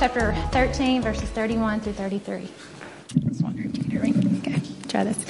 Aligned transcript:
chapter 0.00 0.34
13, 0.52 1.02
verses 1.02 1.28
31 1.28 1.78
through 1.80 1.92
33. 1.92 2.48
Just 3.28 3.42
wondering, 3.42 3.70
can 3.70 3.90
you 3.90 4.00
hear? 4.00 4.38
Okay, 4.38 4.62
try 4.88 5.04
this. 5.04 5.22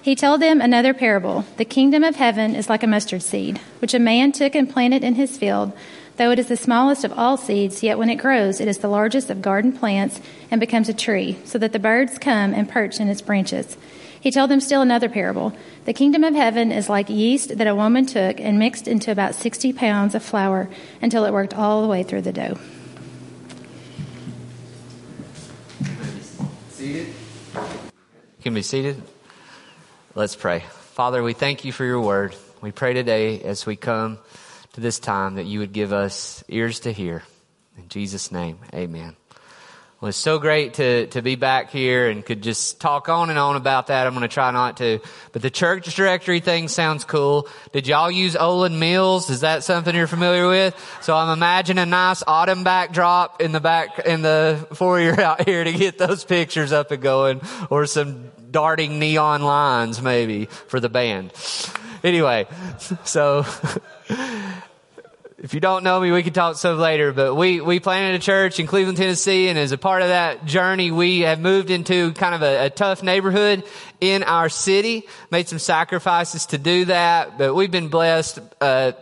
He 0.00 0.16
told 0.16 0.40
them 0.40 0.62
another 0.62 0.94
parable. 0.94 1.44
The 1.58 1.66
kingdom 1.66 2.02
of 2.02 2.16
heaven 2.16 2.56
is 2.56 2.70
like 2.70 2.82
a 2.82 2.86
mustard 2.86 3.20
seed, 3.20 3.60
which 3.80 3.92
a 3.92 3.98
man 3.98 4.32
took 4.32 4.54
and 4.54 4.70
planted 4.70 5.04
in 5.04 5.16
his 5.16 5.36
field. 5.36 5.74
Though 6.16 6.30
it 6.30 6.38
is 6.38 6.48
the 6.48 6.56
smallest 6.56 7.04
of 7.04 7.12
all 7.12 7.36
seeds, 7.36 7.82
yet 7.82 7.98
when 7.98 8.08
it 8.08 8.16
grows, 8.16 8.58
it 8.58 8.68
is 8.68 8.78
the 8.78 8.88
largest 8.88 9.28
of 9.28 9.42
garden 9.42 9.70
plants 9.70 10.22
and 10.50 10.62
becomes 10.62 10.88
a 10.88 10.94
tree, 10.94 11.36
so 11.44 11.58
that 11.58 11.74
the 11.74 11.78
birds 11.78 12.16
come 12.16 12.54
and 12.54 12.70
perch 12.70 13.00
in 13.00 13.08
its 13.08 13.20
branches. 13.20 13.76
He 14.18 14.30
told 14.30 14.48
them 14.48 14.60
still 14.60 14.80
another 14.80 15.10
parable. 15.10 15.52
The 15.84 15.92
kingdom 15.92 16.24
of 16.24 16.34
heaven 16.34 16.72
is 16.72 16.88
like 16.88 17.10
yeast 17.10 17.58
that 17.58 17.66
a 17.66 17.74
woman 17.74 18.06
took 18.06 18.40
and 18.40 18.58
mixed 18.58 18.88
into 18.88 19.12
about 19.12 19.34
60 19.34 19.74
pounds 19.74 20.14
of 20.14 20.22
flour 20.22 20.70
until 21.02 21.26
it 21.26 21.34
worked 21.34 21.52
all 21.52 21.82
the 21.82 21.88
way 21.88 22.02
through 22.02 22.22
the 22.22 22.32
dough. 22.32 22.56
You 28.40 28.44
can 28.44 28.54
be 28.54 28.62
seated. 28.62 29.02
Let's 30.14 30.34
pray. 30.34 30.60
Father, 30.94 31.22
we 31.22 31.34
thank 31.34 31.66
you 31.66 31.72
for 31.72 31.84
your 31.84 32.00
word. 32.00 32.34
We 32.62 32.72
pray 32.72 32.94
today 32.94 33.42
as 33.42 33.66
we 33.66 33.76
come 33.76 34.18
to 34.72 34.80
this 34.80 34.98
time 34.98 35.34
that 35.34 35.44
you 35.44 35.58
would 35.58 35.74
give 35.74 35.92
us 35.92 36.42
ears 36.48 36.80
to 36.80 36.92
hear. 36.92 37.22
In 37.76 37.90
Jesus' 37.90 38.32
name, 38.32 38.58
amen. 38.72 39.19
Well, 40.00 40.08
it's 40.08 40.16
so 40.16 40.38
great 40.38 40.74
to, 40.74 41.08
to 41.08 41.20
be 41.20 41.34
back 41.34 41.68
here 41.68 42.08
and 42.08 42.24
could 42.24 42.42
just 42.42 42.80
talk 42.80 43.10
on 43.10 43.28
and 43.28 43.38
on 43.38 43.56
about 43.56 43.88
that. 43.88 44.06
I'm 44.06 44.14
going 44.14 44.22
to 44.22 44.32
try 44.32 44.50
not 44.50 44.78
to. 44.78 44.98
But 45.32 45.42
the 45.42 45.50
church 45.50 45.94
directory 45.94 46.40
thing 46.40 46.68
sounds 46.68 47.04
cool. 47.04 47.48
Did 47.72 47.86
y'all 47.86 48.10
use 48.10 48.34
Olan 48.34 48.78
Mills? 48.78 49.28
Is 49.28 49.40
that 49.40 49.62
something 49.62 49.94
you're 49.94 50.06
familiar 50.06 50.48
with? 50.48 50.74
So 51.02 51.14
I'm 51.14 51.36
imagining 51.36 51.82
a 51.82 51.86
nice 51.86 52.22
autumn 52.26 52.64
backdrop 52.64 53.42
in 53.42 53.52
the 53.52 53.60
back, 53.60 53.98
in 54.06 54.22
the 54.22 54.66
foyer 54.72 55.20
out 55.20 55.46
here 55.46 55.64
to 55.64 55.72
get 55.72 55.98
those 55.98 56.24
pictures 56.24 56.72
up 56.72 56.90
and 56.92 57.02
going 57.02 57.42
or 57.68 57.84
some 57.84 58.30
darting 58.50 58.98
neon 59.00 59.42
lines 59.42 60.00
maybe 60.00 60.46
for 60.46 60.80
the 60.80 60.88
band. 60.88 61.30
Anyway, 62.02 62.46
so 63.04 63.44
if 65.42 65.54
you 65.54 65.60
don't 65.60 65.84
know 65.84 65.98
me, 65.98 66.10
we 66.10 66.22
can 66.22 66.34
talk 66.34 66.56
some 66.56 66.78
later, 66.78 67.12
but 67.14 67.34
we, 67.34 67.62
we 67.62 67.80
planted 67.80 68.14
a 68.14 68.18
church 68.18 68.60
in 68.60 68.66
Cleveland, 68.66 68.98
Tennessee, 68.98 69.48
and 69.48 69.58
as 69.58 69.72
a 69.72 69.78
part 69.78 70.02
of 70.02 70.08
that 70.08 70.44
journey, 70.44 70.90
we 70.90 71.20
have 71.20 71.40
moved 71.40 71.70
into 71.70 72.12
kind 72.12 72.34
of 72.34 72.42
a, 72.42 72.66
a, 72.66 72.70
tough 72.70 73.02
neighborhood 73.02 73.64
in 74.02 74.22
our 74.22 74.50
city, 74.50 75.06
made 75.30 75.48
some 75.48 75.58
sacrifices 75.58 76.44
to 76.46 76.58
do 76.58 76.84
that, 76.84 77.38
but 77.38 77.54
we've 77.54 77.70
been 77.70 77.88
blessed, 77.88 78.38
uh, 78.60 78.92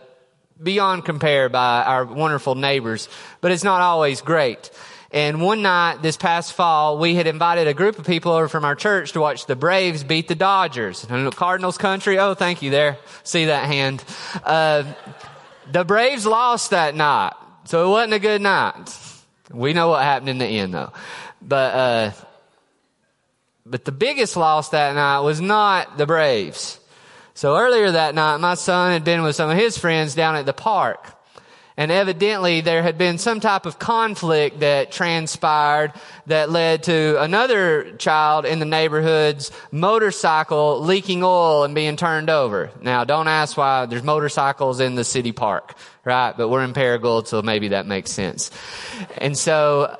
beyond 0.63 1.03
compare 1.03 1.49
by 1.49 1.83
our 1.83 2.05
wonderful 2.05 2.55
neighbors, 2.55 3.09
but 3.41 3.51
it's 3.51 3.65
not 3.65 3.81
always 3.81 4.21
great. 4.21 4.71
And 5.11 5.41
one 5.41 5.61
night 5.61 6.01
this 6.01 6.15
past 6.15 6.53
fall, 6.53 6.99
we 6.99 7.15
had 7.15 7.27
invited 7.27 7.67
a 7.67 7.73
group 7.73 7.99
of 7.99 8.05
people 8.05 8.31
over 8.31 8.47
from 8.47 8.63
our 8.63 8.75
church 8.75 9.11
to 9.13 9.19
watch 9.19 9.45
the 9.45 9.55
Braves 9.55 10.03
beat 10.03 10.27
the 10.27 10.35
Dodgers. 10.35 11.05
Cardinals 11.31 11.77
country. 11.77 12.19
Oh, 12.19 12.35
thank 12.35 12.61
you 12.61 12.69
there. 12.69 12.97
See 13.23 13.45
that 13.45 13.65
hand. 13.65 14.03
Uh, 14.43 14.83
the 15.71 15.83
Braves 15.83 16.25
lost 16.25 16.71
that 16.71 16.95
night, 16.95 17.33
so 17.65 17.85
it 17.85 17.89
wasn't 17.89 18.13
a 18.13 18.19
good 18.19 18.41
night. 18.41 18.89
We 19.51 19.73
know 19.73 19.89
what 19.89 20.03
happened 20.03 20.29
in 20.29 20.37
the 20.37 20.45
end 20.45 20.73
though. 20.73 20.91
But, 21.41 21.75
uh, 21.75 22.11
but 23.65 23.85
the 23.85 23.91
biggest 23.91 24.35
loss 24.35 24.69
that 24.69 24.95
night 24.95 25.19
was 25.21 25.41
not 25.41 25.97
the 25.97 26.05
Braves. 26.05 26.79
So 27.33 27.57
earlier 27.57 27.91
that 27.91 28.15
night, 28.15 28.37
my 28.37 28.55
son 28.55 28.91
had 28.91 29.03
been 29.03 29.23
with 29.23 29.35
some 29.35 29.49
of 29.49 29.57
his 29.57 29.77
friends 29.77 30.13
down 30.13 30.35
at 30.35 30.45
the 30.45 30.53
park. 30.53 31.15
And 31.79 31.93
evidently 31.93 32.59
there 32.59 32.83
had 32.83 32.97
been 32.97 33.17
some 33.17 33.39
type 33.39 33.65
of 33.65 33.79
conflict 33.79 34.59
that 34.59 34.91
transpired 34.91 35.93
that 36.25 36.49
led 36.49 36.83
to 36.83 37.15
another 37.21 37.93
child 37.93 38.45
in 38.45 38.59
the 38.59 38.65
neighborhood's 38.65 39.49
motorcycle 39.71 40.81
leaking 40.81 41.23
oil 41.23 41.63
and 41.63 41.73
being 41.73 41.95
turned 41.95 42.29
over. 42.29 42.69
Now 42.81 43.05
don't 43.05 43.29
ask 43.29 43.55
why 43.55 43.85
there's 43.85 44.03
motorcycles 44.03 44.81
in 44.81 44.95
the 44.95 45.05
city 45.05 45.31
park, 45.31 45.73
right? 46.03 46.35
But 46.35 46.49
we're 46.49 46.65
in 46.65 46.73
Paragould, 46.73 47.27
so 47.27 47.41
maybe 47.41 47.69
that 47.69 47.85
makes 47.85 48.11
sense. 48.11 48.51
And 49.17 49.37
so 49.37 49.97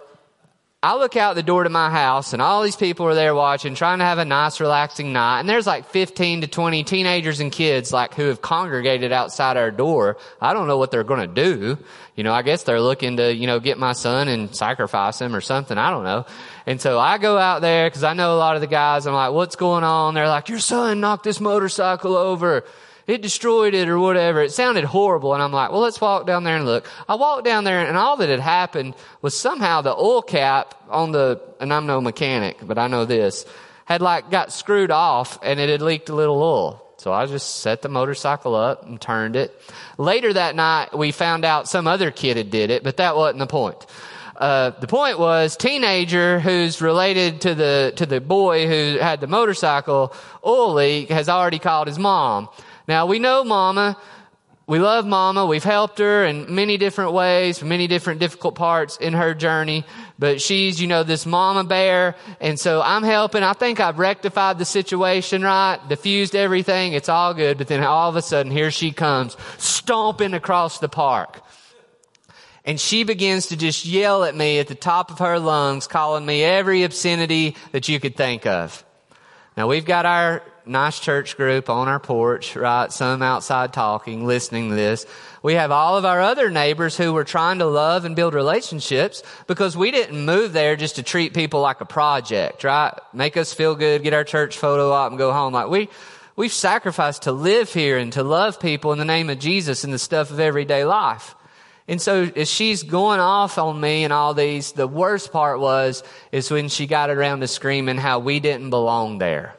I 0.81 0.95
look 0.95 1.17
out 1.17 1.35
the 1.35 1.43
door 1.43 1.65
to 1.65 1.69
my 1.69 1.89
house 1.89 2.31
and 2.31 2.41
all 2.41 2.63
these 2.63 2.77
people 2.77 3.05
are 3.05 3.13
there 3.13 3.35
watching, 3.35 3.75
trying 3.75 3.99
to 3.99 4.05
have 4.05 4.17
a 4.17 4.23
nice 4.23 4.61
relaxing 4.61 5.11
night. 5.11 5.41
And 5.41 5.49
there's 5.49 5.67
like 5.67 5.85
15 5.89 6.39
to 6.39 6.47
20 6.47 6.85
teenagers 6.85 7.41
and 7.41 7.51
kids 7.51 7.91
like 7.91 8.13
who 8.13 8.27
have 8.27 8.41
congregated 8.41 9.11
outside 9.11 9.57
our 9.57 9.71
door. 9.71 10.15
I 10.39 10.53
don't 10.53 10.67
know 10.67 10.77
what 10.77 10.91
they're 10.91 11.03
going 11.03 11.19
to 11.19 11.27
do. 11.27 11.77
You 12.15 12.23
know, 12.23 12.31
I 12.31 12.43
guess 12.43 12.63
they're 12.63 12.79
looking 12.79 13.17
to, 13.17 13.35
you 13.35 13.45
know, 13.45 13.59
get 13.59 13.77
my 13.77 13.91
son 13.91 14.29
and 14.29 14.55
sacrifice 14.55 15.19
him 15.19 15.35
or 15.35 15.41
something. 15.41 15.77
I 15.77 15.89
don't 15.89 16.05
know. 16.05 16.25
And 16.65 16.79
so 16.79 16.97
I 16.97 17.17
go 17.17 17.37
out 17.37 17.61
there 17.61 17.89
because 17.89 18.05
I 18.05 18.13
know 18.13 18.33
a 18.33 18.39
lot 18.39 18.55
of 18.55 18.61
the 18.61 18.67
guys. 18.67 19.05
I'm 19.05 19.13
like, 19.13 19.33
what's 19.33 19.57
going 19.57 19.83
on? 19.83 20.13
They're 20.13 20.29
like, 20.29 20.47
your 20.47 20.59
son 20.59 21.01
knocked 21.01 21.25
this 21.25 21.41
motorcycle 21.41 22.15
over 22.15 22.63
it 23.09 23.21
destroyed 23.21 23.73
it 23.73 23.89
or 23.89 23.97
whatever. 23.97 24.41
It 24.41 24.51
sounded 24.51 24.83
horrible. 24.83 25.33
And 25.33 25.41
I'm 25.41 25.51
like, 25.51 25.71
well, 25.71 25.81
let's 25.81 25.99
walk 25.99 26.27
down 26.27 26.43
there 26.43 26.55
and 26.55 26.65
look. 26.65 26.85
I 27.07 27.15
walked 27.15 27.43
down 27.43 27.63
there 27.63 27.79
and 27.79 27.97
all 27.97 28.17
that 28.17 28.29
had 28.29 28.39
happened 28.39 28.95
was 29.21 29.35
somehow 29.35 29.81
the 29.81 29.95
oil 29.95 30.21
cap 30.21 30.75
on 30.89 31.11
the, 31.11 31.41
and 31.59 31.73
I'm 31.73 31.87
no 31.87 32.01
mechanic, 32.01 32.57
but 32.61 32.77
I 32.77 32.87
know 32.87 33.05
this, 33.05 33.45
had 33.85 34.01
like 34.01 34.29
got 34.29 34.53
screwed 34.53 34.91
off 34.91 35.39
and 35.41 35.59
it 35.59 35.69
had 35.69 35.81
leaked 35.81 36.09
a 36.09 36.15
little 36.15 36.41
oil. 36.41 36.85
So 36.97 37.11
I 37.13 37.25
just 37.25 37.61
set 37.61 37.81
the 37.81 37.89
motorcycle 37.89 38.55
up 38.55 38.83
and 38.83 38.99
turned 38.99 39.35
it. 39.35 39.59
Later 39.97 40.33
that 40.33 40.55
night, 40.55 40.95
we 40.95 41.11
found 41.11 41.45
out 41.45 41.67
some 41.67 41.87
other 41.87 42.11
kid 42.11 42.37
had 42.37 42.51
did 42.51 42.69
it, 42.69 42.83
but 42.83 42.97
that 42.97 43.15
wasn't 43.15 43.39
the 43.39 43.47
point. 43.47 43.85
Uh, 44.35 44.71
the 44.79 44.87
point 44.87 45.17
was 45.17 45.57
teenager 45.57 46.39
who's 46.39 46.81
related 46.81 47.41
to 47.41 47.55
the 47.55 47.91
to 47.97 48.05
the 48.05 48.21
boy 48.21 48.67
who 48.67 48.97
had 48.97 49.19
the 49.19 49.27
motorcycle 49.27 50.13
oil 50.45 50.73
leak 50.75 51.09
has 51.09 51.27
already 51.27 51.59
called 51.59 51.87
his 51.87 51.99
mom 51.99 52.47
now 52.89 53.05
we 53.05 53.19
know 53.19 53.43
mama. 53.43 53.97
We 54.65 54.77
love 54.77 55.05
mama. 55.05 55.45
We've 55.45 55.63
helped 55.63 55.97
her 55.99 56.25
in 56.25 56.53
many 56.53 56.77
different 56.77 57.13
ways, 57.13 57.63
many 57.63 57.87
different 57.87 58.19
difficult 58.19 58.53
parts 58.55 58.97
in 58.97 59.13
her 59.13 59.33
journey. 59.33 59.83
But 60.19 60.41
she's, 60.41 60.79
you 60.81 60.87
know, 60.87 61.03
this 61.03 61.25
mama 61.25 61.63
bear. 61.63 62.15
And 62.39 62.59
so 62.59 62.81
I'm 62.81 63.01
helping. 63.03 63.41
I 63.41 63.53
think 63.53 63.79
I've 63.79 63.97
rectified 63.97 64.59
the 64.59 64.65
situation, 64.65 65.41
right? 65.41 65.79
Diffused 65.87 66.35
everything. 66.35 66.93
It's 66.93 67.09
all 67.09 67.33
good. 67.33 67.57
But 67.57 67.67
then 67.67 67.83
all 67.83 68.09
of 68.09 68.15
a 68.15 68.21
sudden, 68.21 68.51
here 68.51 68.69
she 68.69 68.91
comes, 68.91 69.37
stomping 69.57 70.33
across 70.35 70.79
the 70.79 70.89
park. 70.89 71.41
And 72.65 72.79
she 72.79 73.03
begins 73.03 73.47
to 73.47 73.57
just 73.57 73.85
yell 73.85 74.23
at 74.23 74.35
me 74.35 74.59
at 74.59 74.67
the 74.67 74.75
top 74.75 75.09
of 75.09 75.17
her 75.19 75.39
lungs, 75.39 75.87
calling 75.87 76.25
me 76.25 76.43
every 76.43 76.83
obscenity 76.83 77.55
that 77.71 77.87
you 77.87 77.99
could 77.99 78.15
think 78.15 78.45
of. 78.45 78.83
Now 79.57 79.67
we've 79.67 79.85
got 79.85 80.05
our 80.05 80.43
nice 80.69 80.99
church 80.99 81.35
group 81.35 81.69
on 81.69 81.87
our 81.87 81.99
porch, 81.99 82.55
right? 82.55 82.91
Some 82.91 83.21
outside 83.21 83.73
talking, 83.73 84.25
listening 84.25 84.69
to 84.69 84.75
this. 84.75 85.05
We 85.41 85.55
have 85.55 85.71
all 85.71 85.97
of 85.97 86.05
our 86.05 86.21
other 86.21 86.49
neighbors 86.49 86.95
who 86.95 87.11
were 87.11 87.23
trying 87.23 87.59
to 87.59 87.65
love 87.65 88.05
and 88.05 88.15
build 88.15 88.33
relationships 88.33 89.23
because 89.47 89.75
we 89.75 89.89
didn't 89.89 90.23
move 90.25 90.53
there 90.53 90.75
just 90.75 90.97
to 90.97 91.03
treat 91.03 91.33
people 91.33 91.61
like 91.61 91.81
a 91.81 91.85
project, 91.85 92.63
right? 92.63 92.93
Make 93.13 93.35
us 93.35 93.53
feel 93.53 93.75
good, 93.75 94.03
get 94.03 94.13
our 94.13 94.23
church 94.23 94.57
photo 94.57 94.91
up 94.91 95.11
and 95.11 95.17
go 95.17 95.33
home. 95.33 95.53
Like 95.53 95.69
we, 95.69 95.89
we've 96.35 96.53
sacrificed 96.53 97.23
to 97.23 97.31
live 97.31 97.73
here 97.73 97.97
and 97.97 98.13
to 98.13 98.23
love 98.23 98.59
people 98.59 98.91
in 98.91 98.99
the 98.99 99.05
name 99.05 99.29
of 99.29 99.39
Jesus 99.39 99.83
and 99.83 99.91
the 99.91 99.99
stuff 99.99 100.29
of 100.29 100.39
everyday 100.39 100.85
life. 100.85 101.35
And 101.87 101.99
so 101.99 102.29
as 102.35 102.47
she's 102.47 102.83
going 102.83 103.19
off 103.19 103.57
on 103.57 103.81
me 103.81 104.03
and 104.03 104.13
all 104.13 104.35
these, 104.35 104.73
the 104.73 104.87
worst 104.87 105.31
part 105.31 105.59
was, 105.59 106.03
is 106.31 106.51
when 106.51 106.69
she 106.69 106.85
got 106.85 107.09
around 107.09 107.39
to 107.39 107.47
screaming 107.47 107.97
how 107.97 108.19
we 108.19 108.39
didn't 108.39 108.69
belong 108.69 109.17
there 109.17 109.58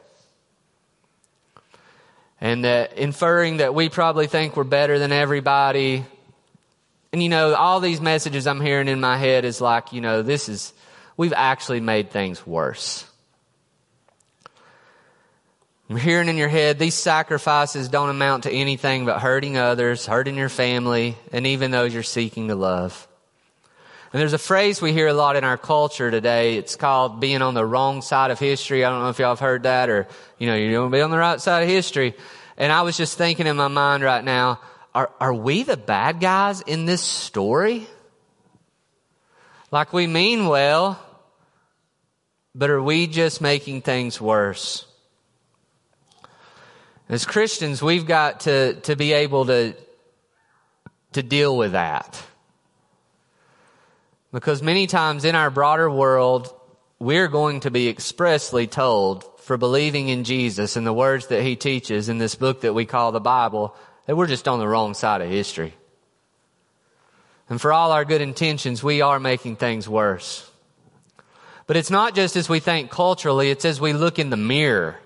and 2.41 2.65
that 2.65 2.97
inferring 2.97 3.57
that 3.57 3.75
we 3.75 3.87
probably 3.87 4.25
think 4.25 4.57
we're 4.57 4.63
better 4.63 4.97
than 4.97 5.11
everybody. 5.11 6.03
And 7.13 7.21
you 7.21 7.29
know, 7.29 7.53
all 7.53 7.79
these 7.79 8.01
messages 8.01 8.47
I'm 8.47 8.59
hearing 8.59 8.87
in 8.87 8.99
my 8.99 9.15
head 9.15 9.45
is 9.45 9.61
like, 9.61 9.93
you 9.93 10.01
know, 10.01 10.23
this 10.23 10.49
is, 10.49 10.73
we've 11.15 11.33
actually 11.33 11.79
made 11.79 12.09
things 12.09 12.45
worse. 12.45 13.05
I'm 15.89 15.97
hearing 15.97 16.29
in 16.29 16.37
your 16.37 16.49
head, 16.49 16.79
these 16.79 16.95
sacrifices 16.95 17.89
don't 17.89 18.09
amount 18.09 18.43
to 18.43 18.51
anything 18.51 19.05
but 19.05 19.19
hurting 19.19 19.57
others, 19.57 20.05
hurting 20.05 20.37
your 20.37 20.49
family, 20.49 21.17
and 21.33 21.45
even 21.45 21.69
those 21.69 21.93
you're 21.93 22.01
seeking 22.01 22.47
to 22.47 22.55
love. 22.55 23.07
And 24.13 24.19
there's 24.19 24.33
a 24.33 24.37
phrase 24.37 24.81
we 24.81 24.91
hear 24.91 25.07
a 25.07 25.13
lot 25.13 25.37
in 25.37 25.45
our 25.45 25.57
culture 25.57 26.11
today. 26.11 26.57
It's 26.57 26.75
called 26.75 27.21
being 27.21 27.41
on 27.41 27.53
the 27.53 27.65
wrong 27.65 28.01
side 28.01 28.29
of 28.29 28.39
history. 28.39 28.83
I 28.83 28.89
don't 28.89 29.01
know 29.01 29.09
if 29.09 29.19
y'all 29.19 29.29
have 29.29 29.39
heard 29.39 29.63
that 29.63 29.89
or, 29.89 30.05
you 30.37 30.47
know, 30.47 30.55
you're 30.55 30.73
going 30.73 30.91
to 30.91 30.97
be 30.97 31.01
on 31.01 31.11
the 31.11 31.17
right 31.17 31.39
side 31.39 31.63
of 31.63 31.69
history. 31.69 32.13
And 32.57 32.73
I 32.73 32.81
was 32.81 32.97
just 32.97 33.17
thinking 33.17 33.47
in 33.47 33.55
my 33.55 33.69
mind 33.69 34.03
right 34.03 34.23
now, 34.23 34.59
are, 34.93 35.09
are 35.21 35.33
we 35.33 35.63
the 35.63 35.77
bad 35.77 36.19
guys 36.19 36.59
in 36.59 36.85
this 36.85 37.01
story? 37.01 37.87
Like 39.71 39.93
we 39.93 40.07
mean 40.07 40.47
well, 40.47 40.99
but 42.53 42.69
are 42.69 42.83
we 42.83 43.07
just 43.07 43.39
making 43.39 43.81
things 43.81 44.19
worse? 44.19 44.85
As 47.07 47.25
Christians, 47.25 47.81
we've 47.81 48.05
got 48.05 48.41
to, 48.41 48.73
to 48.81 48.97
be 48.97 49.13
able 49.13 49.45
to, 49.45 49.73
to 51.13 51.23
deal 51.23 51.55
with 51.55 51.71
that. 51.71 52.21
Because 54.31 54.61
many 54.63 54.87
times 54.87 55.25
in 55.25 55.35
our 55.35 55.49
broader 55.49 55.89
world, 55.89 56.53
we're 56.99 57.27
going 57.27 57.61
to 57.61 57.71
be 57.71 57.89
expressly 57.89 58.67
told 58.67 59.25
for 59.41 59.57
believing 59.57 60.07
in 60.07 60.23
Jesus 60.23 60.75
and 60.75 60.87
the 60.87 60.93
words 60.93 61.27
that 61.27 61.43
he 61.43 61.55
teaches 61.55 62.07
in 62.07 62.17
this 62.17 62.35
book 62.35 62.61
that 62.61 62.73
we 62.73 62.85
call 62.85 63.11
the 63.11 63.19
Bible 63.19 63.75
that 64.05 64.15
we're 64.15 64.27
just 64.27 64.47
on 64.47 64.59
the 64.59 64.67
wrong 64.67 64.93
side 64.93 65.21
of 65.21 65.29
history. 65.29 65.73
And 67.49 67.59
for 67.59 67.73
all 67.73 67.91
our 67.91 68.05
good 68.05 68.21
intentions, 68.21 68.81
we 68.81 69.01
are 69.01 69.19
making 69.19 69.57
things 69.57 69.89
worse. 69.89 70.49
But 71.67 71.75
it's 71.75 71.91
not 71.91 72.15
just 72.15 72.35
as 72.35 72.47
we 72.47 72.59
think 72.59 72.91
culturally, 72.91 73.49
it's 73.49 73.65
as 73.65 73.81
we 73.81 73.93
look 73.93 74.19
in 74.19 74.29
the 74.29 74.37
mirror. 74.37 74.97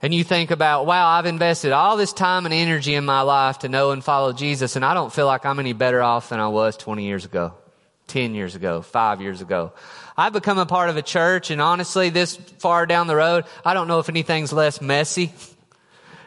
And 0.00 0.14
you 0.14 0.22
think 0.22 0.52
about, 0.52 0.86
wow, 0.86 1.08
I've 1.08 1.26
invested 1.26 1.72
all 1.72 1.96
this 1.96 2.12
time 2.12 2.44
and 2.44 2.54
energy 2.54 2.94
in 2.94 3.04
my 3.04 3.22
life 3.22 3.60
to 3.60 3.68
know 3.68 3.90
and 3.90 4.04
follow 4.04 4.32
Jesus, 4.32 4.76
and 4.76 4.84
I 4.84 4.94
don't 4.94 5.12
feel 5.12 5.26
like 5.26 5.44
I'm 5.44 5.58
any 5.58 5.72
better 5.72 6.00
off 6.00 6.28
than 6.28 6.38
I 6.38 6.48
was 6.48 6.76
20 6.76 7.04
years 7.04 7.24
ago. 7.24 7.54
10 8.08 8.34
years 8.34 8.54
ago, 8.54 8.82
five 8.82 9.20
years 9.20 9.40
ago. 9.40 9.72
I've 10.16 10.32
become 10.32 10.58
a 10.58 10.66
part 10.66 10.90
of 10.90 10.96
a 10.96 11.02
church 11.02 11.50
and 11.50 11.60
honestly, 11.60 12.10
this 12.10 12.36
far 12.36 12.86
down 12.86 13.06
the 13.06 13.16
road, 13.16 13.44
I 13.64 13.74
don't 13.74 13.88
know 13.88 13.98
if 13.98 14.08
anything's 14.08 14.52
less 14.52 14.80
messy, 14.80 15.32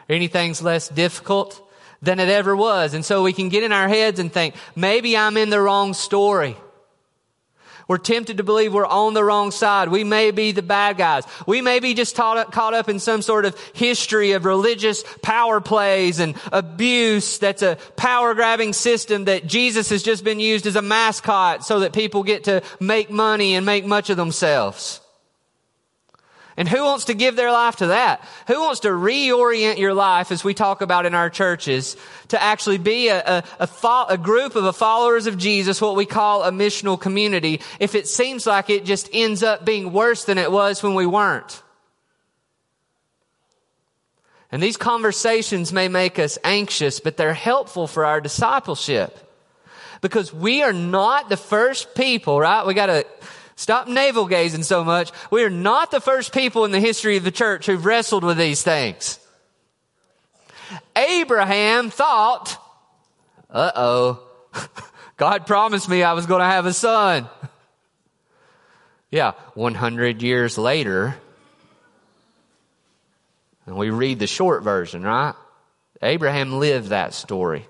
anything's 0.08 0.62
less 0.62 0.88
difficult 0.88 1.60
than 2.00 2.18
it 2.18 2.28
ever 2.28 2.56
was. 2.56 2.94
And 2.94 3.04
so 3.04 3.22
we 3.22 3.32
can 3.32 3.48
get 3.48 3.62
in 3.62 3.72
our 3.72 3.88
heads 3.88 4.18
and 4.18 4.32
think, 4.32 4.54
maybe 4.74 5.16
I'm 5.16 5.36
in 5.36 5.50
the 5.50 5.60
wrong 5.60 5.94
story. 5.94 6.56
We're 7.92 7.98
tempted 7.98 8.38
to 8.38 8.42
believe 8.42 8.72
we're 8.72 8.86
on 8.86 9.12
the 9.12 9.22
wrong 9.22 9.50
side. 9.50 9.90
We 9.90 10.02
may 10.02 10.30
be 10.30 10.52
the 10.52 10.62
bad 10.62 10.96
guys. 10.96 11.24
We 11.46 11.60
may 11.60 11.78
be 11.78 11.92
just 11.92 12.16
caught 12.16 12.72
up 12.72 12.88
in 12.88 12.98
some 12.98 13.20
sort 13.20 13.44
of 13.44 13.54
history 13.74 14.32
of 14.32 14.46
religious 14.46 15.04
power 15.20 15.60
plays 15.60 16.18
and 16.18 16.34
abuse 16.52 17.36
that's 17.36 17.60
a 17.60 17.76
power 17.96 18.32
grabbing 18.32 18.72
system 18.72 19.26
that 19.26 19.46
Jesus 19.46 19.90
has 19.90 20.02
just 20.02 20.24
been 20.24 20.40
used 20.40 20.66
as 20.66 20.74
a 20.74 20.80
mascot 20.80 21.66
so 21.66 21.80
that 21.80 21.92
people 21.92 22.22
get 22.22 22.44
to 22.44 22.62
make 22.80 23.10
money 23.10 23.56
and 23.56 23.66
make 23.66 23.84
much 23.84 24.08
of 24.08 24.16
themselves. 24.16 25.01
And 26.56 26.68
who 26.68 26.84
wants 26.84 27.06
to 27.06 27.14
give 27.14 27.34
their 27.34 27.50
life 27.50 27.76
to 27.76 27.88
that? 27.88 28.22
Who 28.46 28.60
wants 28.60 28.80
to 28.80 28.88
reorient 28.88 29.78
your 29.78 29.94
life, 29.94 30.30
as 30.30 30.44
we 30.44 30.52
talk 30.52 30.82
about 30.82 31.06
in 31.06 31.14
our 31.14 31.30
churches, 31.30 31.96
to 32.28 32.42
actually 32.42 32.78
be 32.78 33.08
a, 33.08 33.20
a, 33.20 33.44
a, 33.60 33.66
fo- 33.66 34.06
a, 34.06 34.18
group 34.18 34.54
of 34.54 34.76
followers 34.76 35.26
of 35.26 35.38
Jesus, 35.38 35.80
what 35.80 35.96
we 35.96 36.04
call 36.04 36.44
a 36.44 36.50
missional 36.50 37.00
community, 37.00 37.60
if 37.80 37.94
it 37.94 38.06
seems 38.06 38.46
like 38.46 38.68
it 38.68 38.84
just 38.84 39.08
ends 39.14 39.42
up 39.42 39.64
being 39.64 39.92
worse 39.92 40.24
than 40.24 40.36
it 40.36 40.52
was 40.52 40.82
when 40.82 40.94
we 40.94 41.06
weren't? 41.06 41.62
And 44.50 44.62
these 44.62 44.76
conversations 44.76 45.72
may 45.72 45.88
make 45.88 46.18
us 46.18 46.38
anxious, 46.44 47.00
but 47.00 47.16
they're 47.16 47.32
helpful 47.32 47.86
for 47.86 48.04
our 48.04 48.20
discipleship. 48.20 49.18
Because 50.02 50.34
we 50.34 50.62
are 50.62 50.74
not 50.74 51.30
the 51.30 51.38
first 51.38 51.94
people, 51.94 52.38
right? 52.38 52.66
We 52.66 52.74
gotta, 52.74 53.06
Stop 53.56 53.88
navel 53.88 54.26
gazing 54.26 54.62
so 54.62 54.84
much. 54.84 55.10
We 55.30 55.44
are 55.44 55.50
not 55.50 55.90
the 55.90 56.00
first 56.00 56.32
people 56.32 56.64
in 56.64 56.70
the 56.70 56.80
history 56.80 57.16
of 57.16 57.24
the 57.24 57.30
church 57.30 57.66
who've 57.66 57.84
wrestled 57.84 58.24
with 58.24 58.38
these 58.38 58.62
things. 58.62 59.18
Abraham 60.96 61.90
thought, 61.90 62.58
uh 63.50 63.72
oh, 63.74 64.22
God 65.16 65.46
promised 65.46 65.88
me 65.88 66.02
I 66.02 66.14
was 66.14 66.26
going 66.26 66.40
to 66.40 66.46
have 66.46 66.66
a 66.66 66.72
son. 66.72 67.28
Yeah, 69.10 69.32
100 69.54 70.22
years 70.22 70.56
later, 70.56 71.14
and 73.66 73.76
we 73.76 73.90
read 73.90 74.18
the 74.18 74.26
short 74.26 74.62
version, 74.62 75.02
right? 75.02 75.34
Abraham 76.00 76.58
lived 76.58 76.88
that 76.88 77.12
story. 77.12 77.66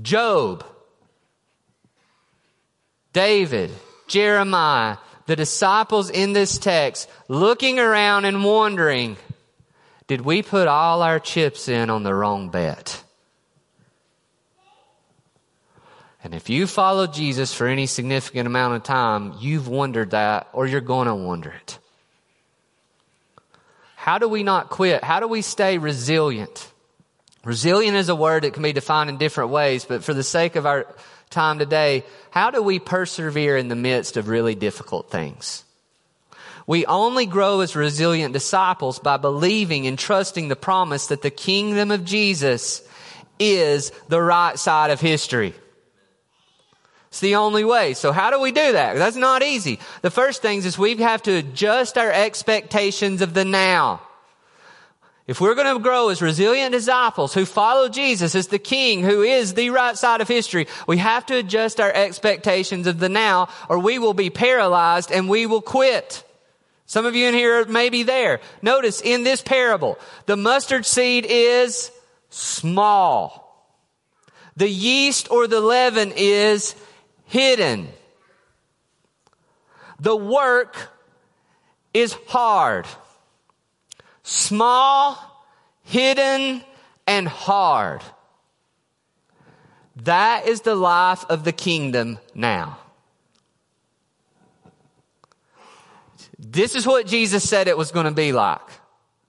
Job, 0.00 0.64
David, 3.12 3.70
Jeremiah, 4.14 4.98
the 5.26 5.34
disciples 5.34 6.08
in 6.08 6.34
this 6.34 6.56
text, 6.58 7.10
looking 7.26 7.80
around 7.80 8.26
and 8.26 8.44
wondering, 8.44 9.16
did 10.06 10.20
we 10.20 10.40
put 10.40 10.68
all 10.68 11.02
our 11.02 11.18
chips 11.18 11.68
in 11.68 11.90
on 11.90 12.04
the 12.04 12.14
wrong 12.14 12.48
bet? 12.48 13.02
And 16.22 16.32
if 16.32 16.48
you 16.48 16.68
follow 16.68 17.08
Jesus 17.08 17.52
for 17.52 17.66
any 17.66 17.86
significant 17.86 18.46
amount 18.46 18.76
of 18.76 18.84
time, 18.84 19.34
you've 19.40 19.66
wondered 19.66 20.12
that 20.12 20.46
or 20.52 20.68
you're 20.68 20.80
going 20.80 21.08
to 21.08 21.14
wonder 21.16 21.50
it. 21.50 21.80
How 23.96 24.18
do 24.18 24.28
we 24.28 24.44
not 24.44 24.70
quit? 24.70 25.02
How 25.02 25.18
do 25.18 25.26
we 25.26 25.42
stay 25.42 25.78
resilient? 25.78 26.70
Resilient 27.44 27.96
is 27.96 28.08
a 28.08 28.14
word 28.14 28.44
that 28.44 28.54
can 28.54 28.62
be 28.62 28.72
defined 28.72 29.10
in 29.10 29.18
different 29.18 29.50
ways, 29.50 29.84
but 29.84 30.04
for 30.04 30.14
the 30.14 30.22
sake 30.22 30.54
of 30.54 30.66
our 30.66 30.86
time 31.30 31.58
today, 31.58 32.04
how 32.30 32.50
do 32.50 32.62
we 32.62 32.78
persevere 32.78 33.56
in 33.56 33.68
the 33.68 33.76
midst 33.76 34.16
of 34.16 34.28
really 34.28 34.54
difficult 34.54 35.10
things? 35.10 35.64
We 36.66 36.86
only 36.86 37.26
grow 37.26 37.60
as 37.60 37.76
resilient 37.76 38.32
disciples 38.32 38.98
by 38.98 39.18
believing 39.18 39.86
and 39.86 39.98
trusting 39.98 40.48
the 40.48 40.56
promise 40.56 41.08
that 41.08 41.22
the 41.22 41.30
kingdom 41.30 41.90
of 41.90 42.04
Jesus 42.04 42.82
is 43.38 43.90
the 44.08 44.22
right 44.22 44.58
side 44.58 44.90
of 44.90 45.00
history. 45.00 45.54
It's 47.08 47.20
the 47.20 47.36
only 47.36 47.64
way. 47.64 47.94
So 47.94 48.10
how 48.10 48.30
do 48.30 48.40
we 48.40 48.50
do 48.50 48.72
that? 48.72 48.96
That's 48.96 49.16
not 49.16 49.42
easy. 49.42 49.78
The 50.02 50.10
first 50.10 50.42
thing 50.42 50.58
is 50.58 50.78
we 50.78 50.96
have 50.96 51.22
to 51.24 51.36
adjust 51.36 51.98
our 51.98 52.10
expectations 52.10 53.22
of 53.22 53.34
the 53.34 53.44
now. 53.44 54.00
If 55.26 55.40
we're 55.40 55.54
going 55.54 55.74
to 55.74 55.82
grow 55.82 56.10
as 56.10 56.20
resilient 56.20 56.72
disciples 56.72 57.32
who 57.32 57.46
follow 57.46 57.88
Jesus 57.88 58.34
as 58.34 58.48
the 58.48 58.58
King 58.58 59.02
who 59.02 59.22
is 59.22 59.54
the 59.54 59.70
right 59.70 59.96
side 59.96 60.20
of 60.20 60.28
history, 60.28 60.66
we 60.86 60.98
have 60.98 61.24
to 61.26 61.38
adjust 61.38 61.80
our 61.80 61.90
expectations 61.90 62.86
of 62.86 62.98
the 62.98 63.08
now 63.08 63.48
or 63.70 63.78
we 63.78 63.98
will 63.98 64.12
be 64.12 64.28
paralyzed 64.28 65.10
and 65.10 65.28
we 65.28 65.46
will 65.46 65.62
quit. 65.62 66.24
Some 66.84 67.06
of 67.06 67.14
you 67.14 67.26
in 67.26 67.34
here 67.34 67.64
may 67.64 67.88
be 67.88 68.02
there. 68.02 68.40
Notice 68.60 69.00
in 69.00 69.24
this 69.24 69.40
parable, 69.40 69.98
the 70.26 70.36
mustard 70.36 70.84
seed 70.84 71.24
is 71.26 71.90
small. 72.28 73.42
The 74.56 74.68
yeast 74.68 75.30
or 75.30 75.46
the 75.46 75.62
leaven 75.62 76.12
is 76.14 76.74
hidden. 77.24 77.88
The 79.98 80.14
work 80.14 80.90
is 81.94 82.14
hard 82.28 82.86
small, 84.24 85.16
hidden, 85.82 86.62
and 87.06 87.28
hard. 87.28 88.02
That 89.96 90.48
is 90.48 90.62
the 90.62 90.74
life 90.74 91.24
of 91.28 91.44
the 91.44 91.52
kingdom 91.52 92.18
now. 92.34 92.78
This 96.38 96.74
is 96.74 96.86
what 96.86 97.06
Jesus 97.06 97.48
said 97.48 97.68
it 97.68 97.78
was 97.78 97.92
going 97.92 98.06
to 98.06 98.12
be 98.12 98.32
like. 98.32 98.60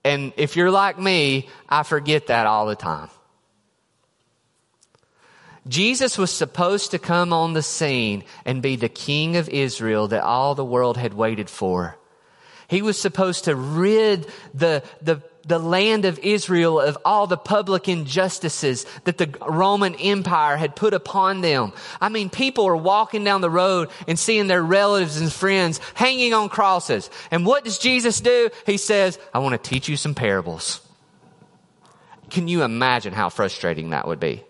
And 0.04 0.32
if 0.36 0.56
you're 0.56 0.70
like 0.70 0.98
me, 0.98 1.48
I 1.68 1.82
forget 1.82 2.26
that 2.28 2.46
all 2.46 2.66
the 2.66 2.76
time. 2.76 3.10
Jesus 5.68 6.16
was 6.16 6.30
supposed 6.30 6.92
to 6.92 6.98
come 6.98 7.32
on 7.32 7.52
the 7.52 7.62
scene 7.62 8.24
and 8.44 8.62
be 8.62 8.76
the 8.76 8.88
king 8.88 9.36
of 9.36 9.48
Israel 9.48 10.08
that 10.08 10.22
all 10.22 10.54
the 10.54 10.64
world 10.64 10.96
had 10.96 11.14
waited 11.14 11.50
for. 11.50 11.96
He 12.68 12.82
was 12.82 12.98
supposed 12.98 13.44
to 13.44 13.54
rid 13.54 14.26
the, 14.54 14.82
the, 15.00 15.22
the 15.46 15.58
land 15.58 16.04
of 16.04 16.18
Israel 16.18 16.80
of 16.80 16.98
all 17.04 17.26
the 17.26 17.36
public 17.36 17.88
injustices 17.88 18.86
that 19.04 19.18
the 19.18 19.32
Roman 19.46 19.94
Empire 19.96 20.56
had 20.56 20.74
put 20.74 20.92
upon 20.92 21.40
them. 21.40 21.72
I 22.00 22.08
mean, 22.08 22.30
people 22.30 22.66
are 22.66 22.76
walking 22.76 23.22
down 23.22 23.40
the 23.40 23.50
road 23.50 23.90
and 24.08 24.18
seeing 24.18 24.48
their 24.48 24.62
relatives 24.62 25.20
and 25.20 25.32
friends 25.32 25.80
hanging 25.94 26.34
on 26.34 26.48
crosses. 26.48 27.10
And 27.30 27.46
what 27.46 27.64
does 27.64 27.78
Jesus 27.78 28.20
do? 28.20 28.50
He 28.64 28.76
says, 28.76 29.18
I 29.32 29.38
want 29.38 29.52
to 29.62 29.70
teach 29.70 29.88
you 29.88 29.96
some 29.96 30.14
parables. 30.14 30.80
Can 32.30 32.48
you 32.48 32.64
imagine 32.64 33.12
how 33.12 33.28
frustrating 33.28 33.90
that 33.90 34.08
would 34.08 34.18
be? 34.18 34.45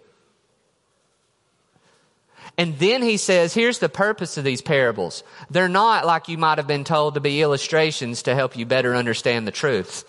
And 2.58 2.78
then 2.78 3.02
he 3.02 3.18
says, 3.18 3.52
here's 3.52 3.80
the 3.80 3.88
purpose 3.88 4.38
of 4.38 4.44
these 4.44 4.62
parables. 4.62 5.22
They're 5.50 5.68
not 5.68 6.06
like 6.06 6.28
you 6.28 6.38
might 6.38 6.58
have 6.58 6.66
been 6.66 6.84
told 6.84 7.14
to 7.14 7.20
be 7.20 7.42
illustrations 7.42 8.22
to 8.22 8.34
help 8.34 8.56
you 8.56 8.64
better 8.64 8.94
understand 8.94 9.46
the 9.46 9.52
truth. 9.52 10.04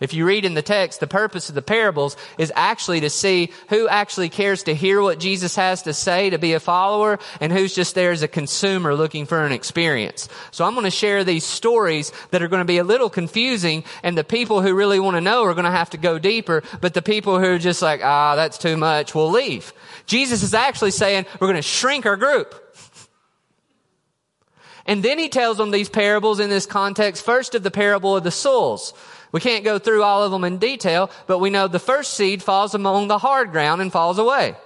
If 0.00 0.14
you 0.14 0.24
read 0.24 0.44
in 0.44 0.54
the 0.54 0.62
text, 0.62 1.00
the 1.00 1.06
purpose 1.06 1.48
of 1.48 1.54
the 1.54 1.62
parables 1.62 2.16
is 2.38 2.52
actually 2.54 3.00
to 3.00 3.10
see 3.10 3.50
who 3.68 3.88
actually 3.88 4.28
cares 4.28 4.62
to 4.64 4.74
hear 4.74 5.02
what 5.02 5.18
Jesus 5.18 5.56
has 5.56 5.82
to 5.82 5.92
say 5.92 6.30
to 6.30 6.38
be 6.38 6.52
a 6.52 6.60
follower 6.60 7.18
and 7.40 7.52
who's 7.52 7.74
just 7.74 7.94
there 7.94 8.12
as 8.12 8.22
a 8.22 8.28
consumer 8.28 8.94
looking 8.94 9.26
for 9.26 9.44
an 9.44 9.52
experience. 9.52 10.28
So 10.52 10.64
I'm 10.64 10.74
going 10.74 10.84
to 10.84 10.90
share 10.90 11.24
these 11.24 11.44
stories 11.44 12.12
that 12.30 12.42
are 12.42 12.48
going 12.48 12.60
to 12.60 12.64
be 12.64 12.78
a 12.78 12.84
little 12.84 13.10
confusing 13.10 13.82
and 14.02 14.16
the 14.16 14.24
people 14.24 14.62
who 14.62 14.74
really 14.74 15.00
want 15.00 15.16
to 15.16 15.20
know 15.20 15.42
are 15.44 15.54
going 15.54 15.64
to 15.64 15.70
have 15.70 15.90
to 15.90 15.98
go 15.98 16.18
deeper, 16.18 16.62
but 16.80 16.94
the 16.94 17.02
people 17.02 17.40
who 17.40 17.46
are 17.46 17.58
just 17.58 17.82
like, 17.82 18.00
ah, 18.04 18.36
that's 18.36 18.58
too 18.58 18.76
much, 18.76 19.14
will 19.14 19.30
leave. 19.30 19.72
Jesus 20.06 20.42
is 20.42 20.54
actually 20.54 20.92
saying 20.92 21.26
we're 21.40 21.48
going 21.48 21.56
to 21.56 21.62
shrink 21.62 22.06
our 22.06 22.16
group. 22.16 22.67
And 24.88 25.02
then 25.02 25.18
he 25.18 25.28
tells 25.28 25.58
them 25.58 25.70
these 25.70 25.90
parables 25.90 26.40
in 26.40 26.48
this 26.48 26.64
context, 26.66 27.24
first 27.24 27.54
of 27.54 27.62
the 27.62 27.70
parable 27.70 28.16
of 28.16 28.24
the 28.24 28.30
soils. 28.30 28.94
We 29.30 29.40
can't 29.40 29.62
go 29.62 29.78
through 29.78 30.02
all 30.02 30.24
of 30.24 30.32
them 30.32 30.44
in 30.44 30.56
detail, 30.56 31.10
but 31.26 31.38
we 31.38 31.50
know 31.50 31.68
the 31.68 31.78
first 31.78 32.14
seed 32.14 32.42
falls 32.42 32.74
among 32.74 33.06
the 33.06 33.18
hard 33.18 33.52
ground 33.52 33.82
and 33.82 33.92
falls 33.92 34.18
away. 34.18 34.56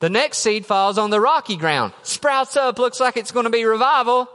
The 0.00 0.10
next 0.10 0.38
seed 0.38 0.66
falls 0.66 0.98
on 0.98 1.10
the 1.10 1.20
rocky 1.20 1.56
ground, 1.56 1.92
sprouts 2.02 2.56
up, 2.56 2.80
looks 2.80 2.98
like 2.98 3.16
it's 3.16 3.30
going 3.30 3.44
to 3.44 3.50
be 3.50 3.64
revival, 3.64 4.28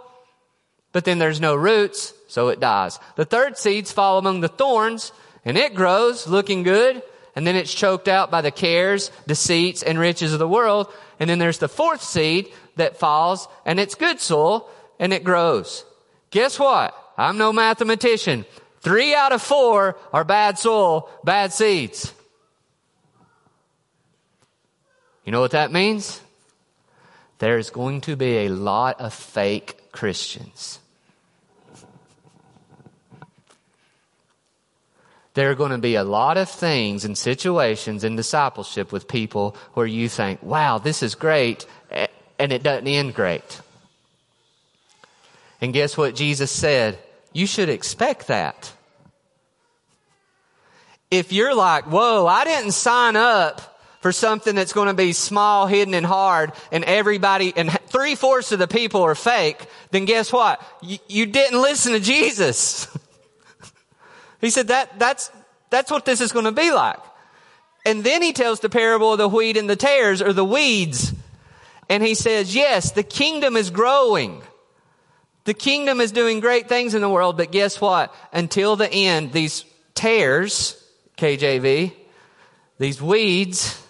but 0.94 1.04
then 1.04 1.20
there's 1.20 1.42
no 1.42 1.56
roots, 1.56 2.14
so 2.30 2.48
it 2.48 2.62
dies. 2.62 2.98
The 3.18 3.26
third 3.26 3.58
seeds 3.58 3.92
fall 3.92 4.18
among 4.18 4.40
the 4.40 4.48
thorns, 4.48 5.12
and 5.44 5.58
it 5.58 5.76
grows, 5.76 6.26
looking 6.26 6.64
good, 6.64 7.04
and 7.36 7.46
then 7.46 7.58
it's 7.58 7.74
choked 7.74 8.08
out 8.08 8.32
by 8.32 8.40
the 8.40 8.52
cares, 8.52 9.12
deceits, 9.28 9.84
and 9.84 10.00
riches 10.00 10.32
of 10.32 10.40
the 10.40 10.48
world. 10.48 10.88
And 11.20 11.30
then 11.30 11.40
there's 11.40 11.58
the 11.58 11.68
fourth 11.68 12.02
seed 12.02 12.54
that 12.78 12.98
falls, 12.98 13.50
and 13.66 13.78
it's 13.78 13.96
good 13.96 14.22
soil, 14.22 14.70
and 15.00 15.14
it 15.14 15.24
grows. 15.24 15.86
Guess 16.32 16.60
what? 16.60 16.96
I'm 17.18 17.38
no 17.38 17.54
mathematician. 17.54 18.46
Three 18.82 19.16
out 19.16 19.32
of 19.32 19.42
four 19.42 19.98
are 20.14 20.24
bad 20.24 20.60
soil, 20.60 21.10
bad 21.24 21.54
seeds. 21.54 22.14
You 25.26 25.32
know 25.32 25.42
what 25.42 25.52
that 25.52 25.72
means? 25.72 26.22
There's 27.40 27.70
going 27.70 28.02
to 28.02 28.16
be 28.16 28.46
a 28.46 28.50
lot 28.50 29.02
of 29.02 29.14
fake 29.14 29.92
Christians. 29.92 30.80
There 35.34 35.52
are 35.52 35.56
going 35.56 35.72
to 35.72 35.78
be 35.78 35.96
a 35.96 36.04
lot 36.04 36.38
of 36.38 36.50
things 36.50 37.04
and 37.04 37.18
situations 37.18 38.06
in 38.06 38.16
discipleship 38.16 38.94
with 38.94 39.08
people 39.08 39.58
where 39.74 39.86
you 39.86 40.08
think, 40.08 40.42
wow, 40.42 40.78
this 40.78 41.04
is 41.04 41.16
great, 41.16 41.66
and 41.92 42.54
it 42.54 42.64
doesn't 42.64 42.88
end 42.88 43.16
great. 43.16 43.62
And 45.62 45.74
guess 45.74 45.98
what 45.98 46.16
Jesus 46.16 46.52
said? 46.52 47.00
You 47.34 47.48
should 47.48 47.70
expect 47.70 48.28
that 48.28 48.72
if 51.12 51.32
you're 51.32 51.56
like, 51.56 51.86
whoa, 51.86 52.26
I 52.26 52.44
didn't 52.44 52.72
sign 52.72 53.16
up 53.16 53.62
for 54.02 54.12
something 54.12 54.56
that's 54.56 54.74
going 54.74 54.88
to 54.88 54.94
be 54.94 55.14
small, 55.14 55.66
hidden, 55.66 55.94
and 55.94 56.06
hard, 56.06 56.52
and 56.72 56.84
everybody, 56.84 57.54
and 57.56 57.72
three 57.88 58.16
fourths 58.16 58.52
of 58.52 58.60
the 58.60 58.68
people 58.68 59.02
are 59.02 59.16
fake, 59.16 59.66
then 59.92 60.06
guess 60.06 60.32
what? 60.32 60.62
You, 60.82 61.00
you 61.08 61.26
didn't 61.26 61.62
listen 61.62 61.94
to 61.94 62.00
Jesus. 62.00 62.88
he 64.42 64.50
said 64.50 64.68
that, 64.68 65.00
that's, 65.00 65.32
that's 65.70 65.90
what 65.90 66.06
this 66.06 66.22
is 66.22 66.32
going 66.32 66.46
to 66.46 66.52
be 66.52 66.72
like. 66.72 67.00
And 67.86 68.04
then 68.04 68.22
he 68.22 68.34
tells 68.34 68.60
the 68.60 68.70
parable 68.70 69.14
of 69.14 69.18
the 69.18 69.30
wheat 69.30 69.58
and 69.58 69.70
the 69.70 69.76
tares, 69.76 70.22
or 70.22 70.34
the 70.34 70.46
weeds. 70.46 71.14
And 71.90 72.04
he 72.04 72.16
says, 72.16 72.56
yes, 72.56 72.92
the 72.92 73.04
kingdom 73.04 73.56
is 73.56 73.70
growing. 73.70 74.42
The 75.46 75.54
kingdom 75.54 76.02
is 76.02 76.12
doing 76.12 76.40
great 76.40 76.68
things 76.68 76.96
in 76.96 77.02
the 77.02 77.10
world, 77.10 77.38
but 77.38 77.52
guess 77.52 77.80
what? 77.80 78.14
Until 78.34 78.76
the 78.76 78.92
end, 78.92 79.32
these 79.32 79.64
tares, 79.94 80.84
KJV, 81.18 81.94
these 82.80 83.02
weeds 83.02 83.82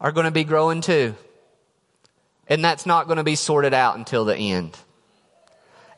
are 0.00 0.12
going 0.12 0.26
to 0.26 0.30
be 0.30 0.44
growing 0.44 0.82
too. 0.82 1.14
And 2.46 2.64
that's 2.64 2.86
not 2.86 3.06
going 3.06 3.16
to 3.16 3.24
be 3.24 3.34
sorted 3.34 3.74
out 3.74 3.96
until 3.96 4.24
the 4.24 4.36
end. 4.36 4.76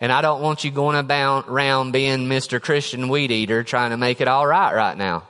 And 0.00 0.10
I 0.10 0.22
don't 0.22 0.40
want 0.40 0.64
you 0.64 0.70
going 0.70 0.96
around 0.96 1.92
being 1.92 2.26
Mr. 2.26 2.62
Christian 2.62 3.08
weed 3.08 3.30
eater 3.30 3.62
trying 3.62 3.90
to 3.90 3.96
make 3.96 4.20
it 4.20 4.28
all 4.28 4.46
right 4.46 4.74
right 4.74 4.96
now. 4.96 5.28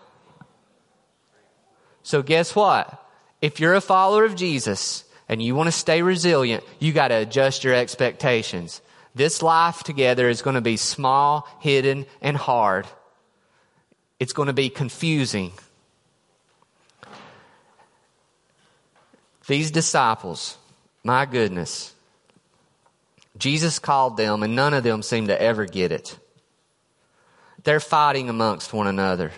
So 2.02 2.23
guess 2.23 2.54
what? 2.54 3.04
If 3.42 3.59
you're 3.59 3.75
a 3.75 3.80
follower 3.80 4.25
of 4.25 4.37
Jesus 4.37 5.04
and 5.28 5.42
you 5.42 5.54
want 5.54 5.66
to 5.66 5.73
stay 5.73 6.02
resilient, 6.02 6.62
you 6.78 6.92
got 6.92 7.09
to 7.09 7.16
adjust 7.16 7.64
your 7.64 7.75
expectations. 7.75 8.80
This 9.14 9.43
life 9.43 9.83
together 9.83 10.29
is 10.29 10.43
going 10.43 10.55
to 10.55 10.61
be 10.61 10.76
small, 10.76 11.49
hidden, 11.61 12.07
and 12.23 12.37
hard 12.37 12.87
it's 14.21 14.35
going 14.35 14.49
to 14.49 14.52
be 14.52 14.69
confusing. 14.69 15.50
These 19.47 19.71
disciples, 19.71 20.59
my 21.02 21.25
goodness, 21.25 21.95
Jesus 23.38 23.79
called 23.79 24.19
them 24.19 24.43
and 24.43 24.55
none 24.55 24.75
of 24.75 24.85
them 24.85 25.02
seem 25.02 25.29
to 25.29 25.43
ever 25.43 25.64
get 25.64 25.90
it. 25.90 26.19
They're 27.64 27.81
fighting 27.81 28.29
amongst 28.29 28.73
one 28.73 28.87
another. 28.87 29.33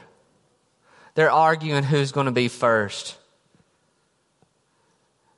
They're 1.15 1.31
arguing 1.31 1.85
who's 1.85 2.13
going 2.13 2.27
to 2.27 2.33
be 2.33 2.49
first. 2.49 3.17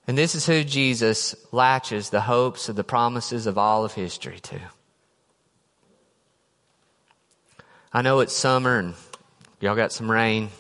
And 0.07 0.19
this 0.19 0.35
is 0.35 0.47
who 0.47 0.65
Jesus 0.65 1.35
latches 1.51 2.11
the 2.11 2.21
hopes 2.21 2.69
of 2.69 2.77
the 2.77 2.85
promises 2.85 3.47
of 3.47 3.57
all 3.57 3.85
of 3.85 3.95
history 3.95 4.39
to. 4.41 4.61
I 7.93 8.03
know 8.03 8.21
it's 8.21 8.35
summer 8.35 8.79
and 8.79 8.95
Y'all 9.65 9.75
got 9.75 9.93
some 9.93 10.11
rain. 10.11 10.51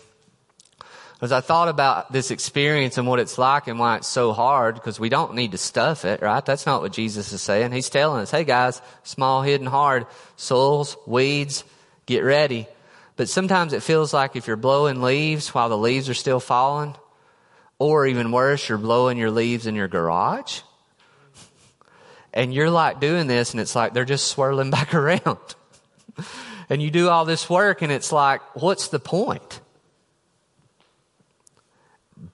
As 1.20 1.30
I 1.30 1.42
thought 1.42 1.68
about 1.68 2.10
this 2.10 2.30
experience 2.30 2.96
and 2.96 3.06
what 3.06 3.20
it's 3.20 3.36
like 3.36 3.68
and 3.68 3.78
why 3.78 3.96
it's 3.96 4.08
so 4.08 4.32
hard, 4.32 4.76
because 4.76 4.98
we 4.98 5.10
don't 5.10 5.34
need 5.34 5.52
to 5.52 5.58
stuff 5.58 6.06
it, 6.06 6.22
right? 6.22 6.42
That's 6.42 6.64
not 6.64 6.80
what 6.80 6.94
Jesus 6.94 7.30
is 7.30 7.42
saying. 7.42 7.72
He's 7.72 7.90
telling 7.90 8.22
us, 8.22 8.30
hey 8.30 8.44
guys, 8.44 8.80
small, 9.02 9.42
hidden, 9.42 9.66
hard, 9.66 10.06
soils, 10.36 10.96
weeds, 11.06 11.64
get 12.06 12.24
ready. 12.24 12.66
But 13.16 13.28
sometimes 13.28 13.74
it 13.74 13.82
feels 13.82 14.14
like 14.14 14.36
if 14.36 14.46
you're 14.46 14.56
blowing 14.56 15.02
leaves 15.02 15.52
while 15.52 15.68
the 15.68 15.76
leaves 15.76 16.08
are 16.08 16.14
still 16.14 16.40
falling, 16.40 16.94
or 17.78 18.06
even 18.06 18.32
worse, 18.32 18.68
you're 18.68 18.78
blowing 18.78 19.18
your 19.18 19.30
leaves 19.30 19.66
in 19.66 19.74
your 19.74 19.88
garage. 19.88 20.60
And 22.32 22.52
you're 22.52 22.70
like 22.70 23.00
doing 23.00 23.26
this 23.26 23.52
and 23.52 23.60
it's 23.60 23.76
like 23.76 23.94
they're 23.94 24.04
just 24.04 24.28
swirling 24.28 24.70
back 24.72 24.94
around 24.94 25.38
and 26.68 26.82
you 26.82 26.90
do 26.90 27.08
all 27.08 27.24
this 27.24 27.48
work 27.48 27.82
and 27.82 27.92
it's 27.92 28.12
like, 28.12 28.40
what's 28.54 28.88
the 28.88 28.98
point? 28.98 29.60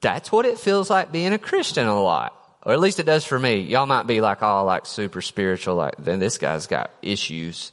That's 0.00 0.30
what 0.32 0.46
it 0.46 0.58
feels 0.58 0.88
like 0.88 1.12
being 1.12 1.32
a 1.32 1.38
Christian 1.38 1.86
a 1.86 2.00
lot. 2.00 2.36
Or 2.62 2.72
at 2.72 2.80
least 2.80 3.00
it 3.00 3.06
does 3.06 3.24
for 3.24 3.38
me. 3.38 3.60
Y'all 3.60 3.86
might 3.86 4.06
be 4.06 4.20
like 4.20 4.42
all 4.42 4.64
like 4.64 4.86
super 4.86 5.22
spiritual, 5.22 5.76
like, 5.76 5.94
then 5.98 6.18
this 6.18 6.38
guy's 6.38 6.66
got 6.66 6.90
issues. 7.02 7.72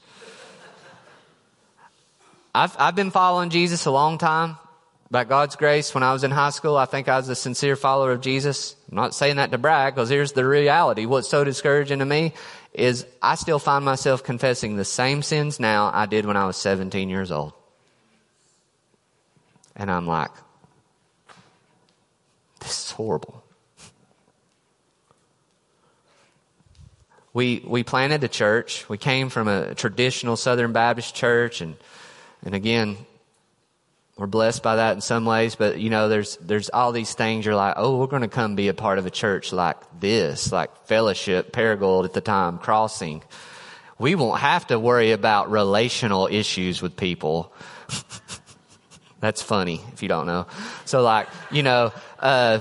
I've, 2.55 2.75
I've 2.79 2.95
been 2.95 3.11
following 3.11 3.49
Jesus 3.49 3.85
a 3.85 3.91
long 3.91 4.17
time. 4.17 4.57
By 5.09 5.23
God's 5.23 5.55
grace, 5.55 5.93
when 5.93 6.03
I 6.03 6.11
was 6.11 6.25
in 6.25 6.31
high 6.31 6.49
school, 6.49 6.75
I 6.75 6.85
think 6.85 7.07
I 7.07 7.15
was 7.15 7.29
a 7.29 7.35
sincere 7.35 7.77
follower 7.77 8.11
of 8.11 8.19
Jesus. 8.19 8.75
I'm 8.91 8.95
not 8.97 9.15
saying 9.15 9.37
that 9.37 9.51
to 9.51 9.57
brag, 9.57 9.95
because 9.95 10.09
here's 10.09 10.33
the 10.33 10.45
reality. 10.45 11.05
What's 11.05 11.29
so 11.29 11.45
discouraging 11.45 11.99
to 11.99 12.05
me 12.05 12.33
is 12.73 13.05
I 13.21 13.35
still 13.35 13.59
find 13.59 13.85
myself 13.85 14.23
confessing 14.23 14.75
the 14.75 14.83
same 14.83 15.21
sins 15.21 15.61
now 15.61 15.91
I 15.93 16.07
did 16.07 16.25
when 16.25 16.35
I 16.35 16.45
was 16.45 16.57
17 16.57 17.09
years 17.09 17.31
old. 17.31 17.53
And 19.77 19.89
I'm 19.89 20.07
like, 20.07 20.31
this 22.59 22.85
is 22.85 22.91
horrible. 22.91 23.43
We, 27.33 27.63
we 27.65 27.83
planted 27.83 28.23
a 28.23 28.27
church. 28.27 28.89
We 28.89 28.97
came 28.97 29.29
from 29.29 29.47
a 29.47 29.73
traditional 29.75 30.35
Southern 30.35 30.73
Baptist 30.73 31.15
church 31.15 31.61
and, 31.61 31.75
and 32.43 32.55
again, 32.55 32.97
we're 34.17 34.27
blessed 34.27 34.63
by 34.63 34.77
that 34.77 34.93
in 34.93 35.01
some 35.01 35.25
ways, 35.25 35.55
but 35.55 35.79
you 35.79 35.89
know, 35.89 36.09
there's, 36.09 36.37
there's 36.37 36.69
all 36.69 36.91
these 36.91 37.13
things 37.13 37.45
you're 37.45 37.55
like, 37.55 37.75
oh, 37.77 37.97
we're 37.97 38.07
going 38.07 38.23
to 38.23 38.27
come 38.27 38.55
be 38.55 38.67
a 38.67 38.73
part 38.73 38.97
of 38.97 39.05
a 39.05 39.11
church 39.11 39.53
like 39.53 39.77
this, 39.99 40.51
like 40.51 40.75
fellowship, 40.87 41.51
Paragould 41.51 42.05
at 42.05 42.13
the 42.13 42.21
time, 42.21 42.57
crossing. 42.57 43.21
We 43.99 44.15
won't 44.15 44.39
have 44.39 44.67
to 44.67 44.79
worry 44.79 45.11
about 45.11 45.51
relational 45.51 46.27
issues 46.27 46.81
with 46.81 46.95
people. 46.95 47.53
That's 49.19 49.41
funny 49.41 49.81
if 49.93 50.01
you 50.01 50.09
don't 50.09 50.25
know. 50.25 50.47
So 50.85 51.01
like, 51.01 51.27
you 51.51 51.63
know, 51.63 51.93
uh, 52.19 52.59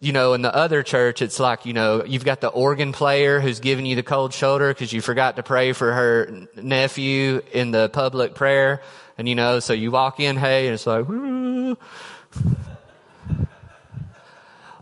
you 0.00 0.12
know, 0.12 0.34
in 0.34 0.42
the 0.42 0.54
other 0.54 0.82
church, 0.82 1.22
it's 1.22 1.40
like, 1.40 1.66
you 1.66 1.72
know, 1.72 2.04
you've 2.04 2.24
got 2.24 2.40
the 2.40 2.48
organ 2.48 2.92
player 2.92 3.40
who's 3.40 3.60
giving 3.60 3.84
you 3.84 3.96
the 3.96 4.02
cold 4.02 4.32
shoulder 4.32 4.68
because 4.68 4.92
you 4.92 5.00
forgot 5.00 5.36
to 5.36 5.42
pray 5.42 5.72
for 5.72 5.92
her 5.92 6.46
nephew 6.54 7.42
in 7.52 7.72
the 7.72 7.88
public 7.88 8.34
prayer. 8.34 8.80
And 9.18 9.28
you 9.28 9.34
know, 9.34 9.58
so 9.58 9.72
you 9.72 9.90
walk 9.90 10.20
in, 10.20 10.36
hey, 10.36 10.68
and 10.68 10.74
it's 10.74 10.86
like, 10.86 11.06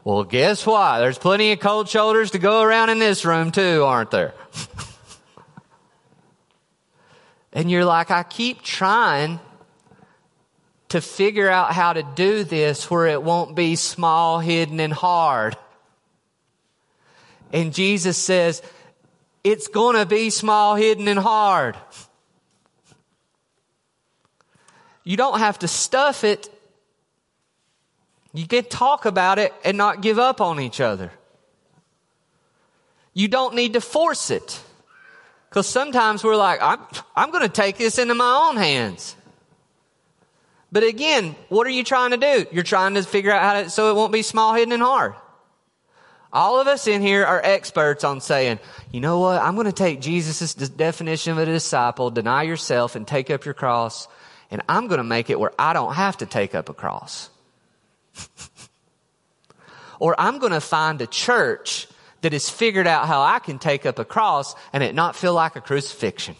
well, 0.04 0.24
guess 0.24 0.66
what? 0.66 0.98
There's 0.98 1.18
plenty 1.18 1.52
of 1.52 1.60
cold 1.60 1.88
shoulders 1.88 2.32
to 2.32 2.38
go 2.38 2.60
around 2.60 2.90
in 2.90 2.98
this 2.98 3.24
room 3.24 3.50
too, 3.50 3.82
aren't 3.82 4.10
there? 4.10 4.34
and 7.54 7.70
you're 7.70 7.86
like, 7.86 8.10
I 8.10 8.22
keep 8.22 8.60
trying 8.60 9.40
to 10.90 11.00
figure 11.00 11.48
out 11.48 11.72
how 11.72 11.94
to 11.94 12.02
do 12.14 12.44
this 12.44 12.90
where 12.90 13.06
it 13.06 13.22
won't 13.22 13.56
be 13.56 13.74
small, 13.74 14.38
hidden, 14.38 14.80
and 14.80 14.92
hard. 14.92 15.56
And 17.52 17.72
Jesus 17.72 18.18
says, 18.18 18.60
it's 19.42 19.68
gonna 19.68 20.04
be 20.04 20.28
small, 20.28 20.74
hidden, 20.74 21.08
and 21.08 21.18
hard. 21.18 21.74
You 25.06 25.16
don't 25.16 25.38
have 25.38 25.60
to 25.60 25.68
stuff 25.68 26.24
it. 26.24 26.50
You 28.34 28.48
can 28.48 28.64
talk 28.64 29.04
about 29.04 29.38
it 29.38 29.54
and 29.64 29.78
not 29.78 30.02
give 30.02 30.18
up 30.18 30.40
on 30.40 30.58
each 30.58 30.80
other. 30.80 31.12
You 33.14 33.28
don't 33.28 33.54
need 33.54 33.74
to 33.74 33.80
force 33.80 34.32
it. 34.32 34.60
Because 35.48 35.68
sometimes 35.68 36.24
we're 36.24 36.34
like, 36.34 36.60
I'm, 36.60 36.80
I'm 37.14 37.30
going 37.30 37.44
to 37.44 37.48
take 37.48 37.78
this 37.78 38.00
into 38.00 38.16
my 38.16 38.48
own 38.48 38.56
hands. 38.56 39.14
But 40.72 40.82
again, 40.82 41.36
what 41.50 41.68
are 41.68 41.70
you 41.70 41.84
trying 41.84 42.10
to 42.10 42.16
do? 42.16 42.44
You're 42.50 42.64
trying 42.64 42.94
to 42.94 43.02
figure 43.04 43.30
out 43.30 43.42
how 43.42 43.62
to, 43.62 43.70
so 43.70 43.92
it 43.92 43.94
won't 43.94 44.12
be 44.12 44.22
small, 44.22 44.54
hidden, 44.54 44.72
and 44.72 44.82
hard. 44.82 45.14
All 46.32 46.60
of 46.60 46.66
us 46.66 46.88
in 46.88 47.00
here 47.00 47.24
are 47.24 47.40
experts 47.42 48.02
on 48.02 48.20
saying, 48.20 48.58
you 48.90 49.00
know 49.00 49.20
what? 49.20 49.40
I'm 49.40 49.54
going 49.54 49.66
to 49.66 49.72
take 49.72 50.00
Jesus' 50.00 50.52
definition 50.52 51.30
of 51.30 51.38
a 51.38 51.46
disciple, 51.46 52.10
deny 52.10 52.42
yourself 52.42 52.96
and 52.96 53.06
take 53.06 53.30
up 53.30 53.44
your 53.44 53.54
cross, 53.54 54.08
and 54.50 54.62
I'm 54.68 54.86
going 54.86 54.98
to 54.98 55.04
make 55.04 55.30
it 55.30 55.38
where 55.38 55.52
I 55.58 55.72
don't 55.72 55.94
have 55.94 56.18
to 56.18 56.26
take 56.26 56.54
up 56.54 56.68
a 56.68 56.74
cross. 56.74 57.30
or 59.98 60.14
I'm 60.18 60.38
going 60.38 60.52
to 60.52 60.60
find 60.60 61.00
a 61.00 61.06
church 61.06 61.88
that 62.22 62.32
has 62.32 62.48
figured 62.48 62.86
out 62.86 63.06
how 63.06 63.22
I 63.22 63.38
can 63.38 63.58
take 63.58 63.86
up 63.86 63.98
a 63.98 64.04
cross 64.04 64.54
and 64.72 64.82
it 64.82 64.94
not 64.94 65.16
feel 65.16 65.34
like 65.34 65.56
a 65.56 65.60
crucifixion. 65.60 66.36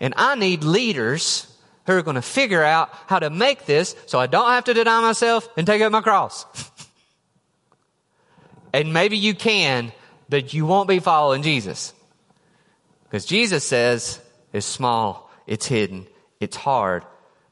And 0.00 0.14
I 0.16 0.34
need 0.36 0.62
leaders 0.62 1.46
who 1.86 1.94
are 1.94 2.02
going 2.02 2.14
to 2.14 2.22
figure 2.22 2.62
out 2.62 2.90
how 3.06 3.18
to 3.18 3.30
make 3.30 3.66
this 3.66 3.96
so 4.06 4.18
I 4.18 4.26
don't 4.26 4.50
have 4.50 4.64
to 4.64 4.74
deny 4.74 5.00
myself 5.00 5.48
and 5.56 5.66
take 5.66 5.82
up 5.82 5.90
my 5.90 6.00
cross. 6.00 6.44
and 8.72 8.92
maybe 8.92 9.16
you 9.16 9.34
can, 9.34 9.92
but 10.28 10.54
you 10.54 10.66
won't 10.66 10.88
be 10.88 11.00
following 11.00 11.42
Jesus. 11.42 11.92
Because 13.04 13.24
Jesus 13.24 13.64
says 13.64 14.20
it's 14.52 14.66
small, 14.66 15.30
it's 15.46 15.66
hidden, 15.66 16.06
it's 16.40 16.56
hard, 16.56 17.04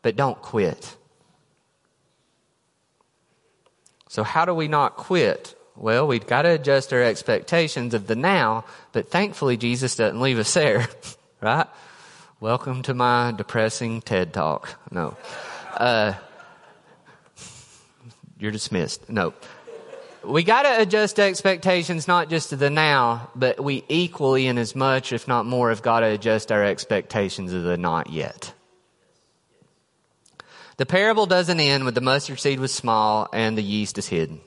but 0.02 0.16
don't 0.16 0.40
quit. 0.40 0.96
So 4.08 4.22
how 4.22 4.44
do 4.44 4.54
we 4.54 4.68
not 4.68 4.96
quit? 4.96 5.54
Well, 5.76 6.06
we've 6.06 6.26
got 6.26 6.42
to 6.42 6.50
adjust 6.50 6.92
our 6.92 7.02
expectations 7.02 7.92
of 7.92 8.06
the 8.06 8.16
now, 8.16 8.64
but 8.92 9.10
thankfully 9.10 9.56
Jesus 9.56 9.96
doesn't 9.96 10.20
leave 10.20 10.38
us 10.38 10.54
there, 10.54 10.88
right? 11.40 11.66
Welcome 12.40 12.82
to 12.82 12.94
my 12.94 13.32
depressing 13.36 14.00
TED 14.00 14.32
talk. 14.32 14.78
No. 14.90 15.16
Uh, 15.76 16.14
you're 18.38 18.52
dismissed. 18.52 19.10
No. 19.10 19.34
We 20.22 20.42
got 20.42 20.62
to 20.62 20.80
adjust 20.80 21.20
expectations 21.20 22.08
not 22.08 22.30
just 22.30 22.50
to 22.50 22.56
the 22.56 22.70
now, 22.70 23.30
but 23.34 23.62
we 23.62 23.84
equally 23.88 24.46
and 24.46 24.58
as 24.58 24.74
much, 24.74 25.12
if 25.12 25.28
not 25.28 25.46
more, 25.46 25.68
have 25.68 25.82
got 25.82 26.00
to 26.00 26.06
adjust 26.06 26.50
our 26.50 26.64
expectations 26.64 27.52
of 27.52 27.64
the 27.64 27.76
not 27.76 28.10
yet. 28.10 28.52
The 30.76 30.86
parable 30.86 31.26
doesn't 31.26 31.58
end 31.58 31.84
with 31.84 31.94
the 31.94 32.00
mustard 32.00 32.38
seed 32.38 32.60
was 32.60 32.72
small 32.72 33.28
and 33.32 33.56
the 33.56 33.62
yeast 33.62 33.96
is 33.98 34.08
hidden. 34.08 34.40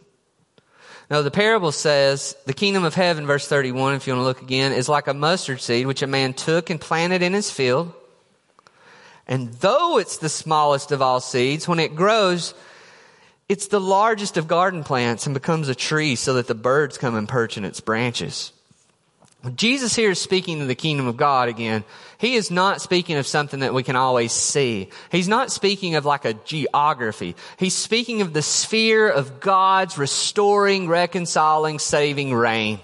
Now 1.09 1.23
the 1.23 1.31
parable 1.31 1.71
says, 1.71 2.35
the 2.45 2.53
kingdom 2.53 2.83
of 2.83 2.93
heaven, 2.93 3.25
verse 3.25 3.47
31, 3.47 3.95
if 3.95 4.05
you 4.05 4.13
want 4.13 4.21
to 4.21 4.27
look 4.27 4.41
again, 4.43 4.71
is 4.71 4.87
like 4.87 5.07
a 5.07 5.13
mustard 5.13 5.59
seed 5.59 5.87
which 5.87 6.03
a 6.03 6.07
man 6.07 6.33
took 6.33 6.69
and 6.69 6.79
planted 6.79 7.23
in 7.23 7.33
his 7.33 7.49
field. 7.49 7.93
And 9.25 9.53
though 9.53 9.97
it's 9.97 10.17
the 10.17 10.29
smallest 10.29 10.91
of 10.91 11.01
all 11.01 11.19
seeds, 11.19 11.67
when 11.67 11.79
it 11.79 11.95
grows, 11.95 12.53
it's 13.47 13.67
the 13.67 13.81
largest 13.81 14.37
of 14.37 14.47
garden 14.47 14.83
plants 14.83 15.25
and 15.25 15.33
becomes 15.33 15.67
a 15.67 15.75
tree 15.75 16.15
so 16.15 16.35
that 16.35 16.47
the 16.47 16.55
birds 16.55 16.99
come 16.99 17.15
and 17.15 17.27
perch 17.27 17.57
in 17.57 17.65
its 17.65 17.79
branches. 17.79 18.51
Jesus 19.55 19.95
here 19.95 20.11
is 20.11 20.19
speaking 20.19 20.61
of 20.61 20.67
the 20.67 20.75
kingdom 20.75 21.07
of 21.07 21.15
God 21.15 21.47
again. 21.47 21.85
He 22.17 22.35
is 22.35 22.51
not 22.51 22.81
speaking 22.81 23.15
of 23.15 23.25
something 23.25 23.61
that 23.61 23.73
we 23.73 23.83
can 23.83 23.95
always 23.95 24.33
see. 24.33 24.89
He's 25.11 25.29
not 25.29 25.49
speaking 25.49 25.95
of 25.95 26.05
like 26.05 26.25
a 26.25 26.33
geography. 26.33 27.37
He's 27.57 27.75
speaking 27.75 28.21
of 28.21 28.33
the 28.33 28.41
sphere 28.41 29.09
of 29.09 29.39
God's 29.39 29.97
restoring, 29.97 30.89
reconciling, 30.89 31.79
saving 31.79 32.33
reign. 32.33 32.79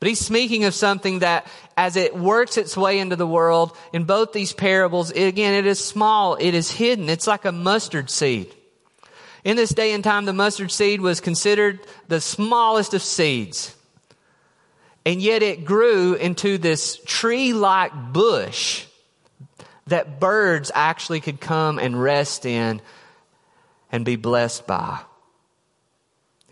But 0.00 0.08
he's 0.08 0.20
speaking 0.20 0.64
of 0.64 0.74
something 0.74 1.20
that 1.20 1.46
as 1.76 1.94
it 1.94 2.16
works 2.16 2.56
its 2.56 2.76
way 2.76 2.98
into 2.98 3.14
the 3.14 3.28
world, 3.28 3.76
in 3.92 4.02
both 4.02 4.32
these 4.32 4.52
parables, 4.52 5.12
again, 5.12 5.54
it 5.54 5.64
is 5.64 5.82
small, 5.82 6.34
it 6.34 6.54
is 6.54 6.72
hidden. 6.72 7.08
It's 7.08 7.28
like 7.28 7.44
a 7.44 7.52
mustard 7.52 8.10
seed. 8.10 8.52
In 9.44 9.56
this 9.56 9.70
day 9.70 9.92
and 9.92 10.02
time, 10.02 10.24
the 10.24 10.32
mustard 10.32 10.72
seed 10.72 11.00
was 11.00 11.20
considered 11.20 11.78
the 12.08 12.20
smallest 12.20 12.94
of 12.94 13.02
seeds. 13.02 13.76
And 15.06 15.20
yet 15.20 15.42
it 15.42 15.64
grew 15.64 16.14
into 16.14 16.56
this 16.58 16.98
tree 17.04 17.52
like 17.52 17.92
bush 18.12 18.86
that 19.86 20.18
birds 20.18 20.70
actually 20.74 21.20
could 21.20 21.40
come 21.40 21.78
and 21.78 22.00
rest 22.00 22.46
in 22.46 22.80
and 23.92 24.04
be 24.04 24.16
blessed 24.16 24.66
by. 24.66 25.00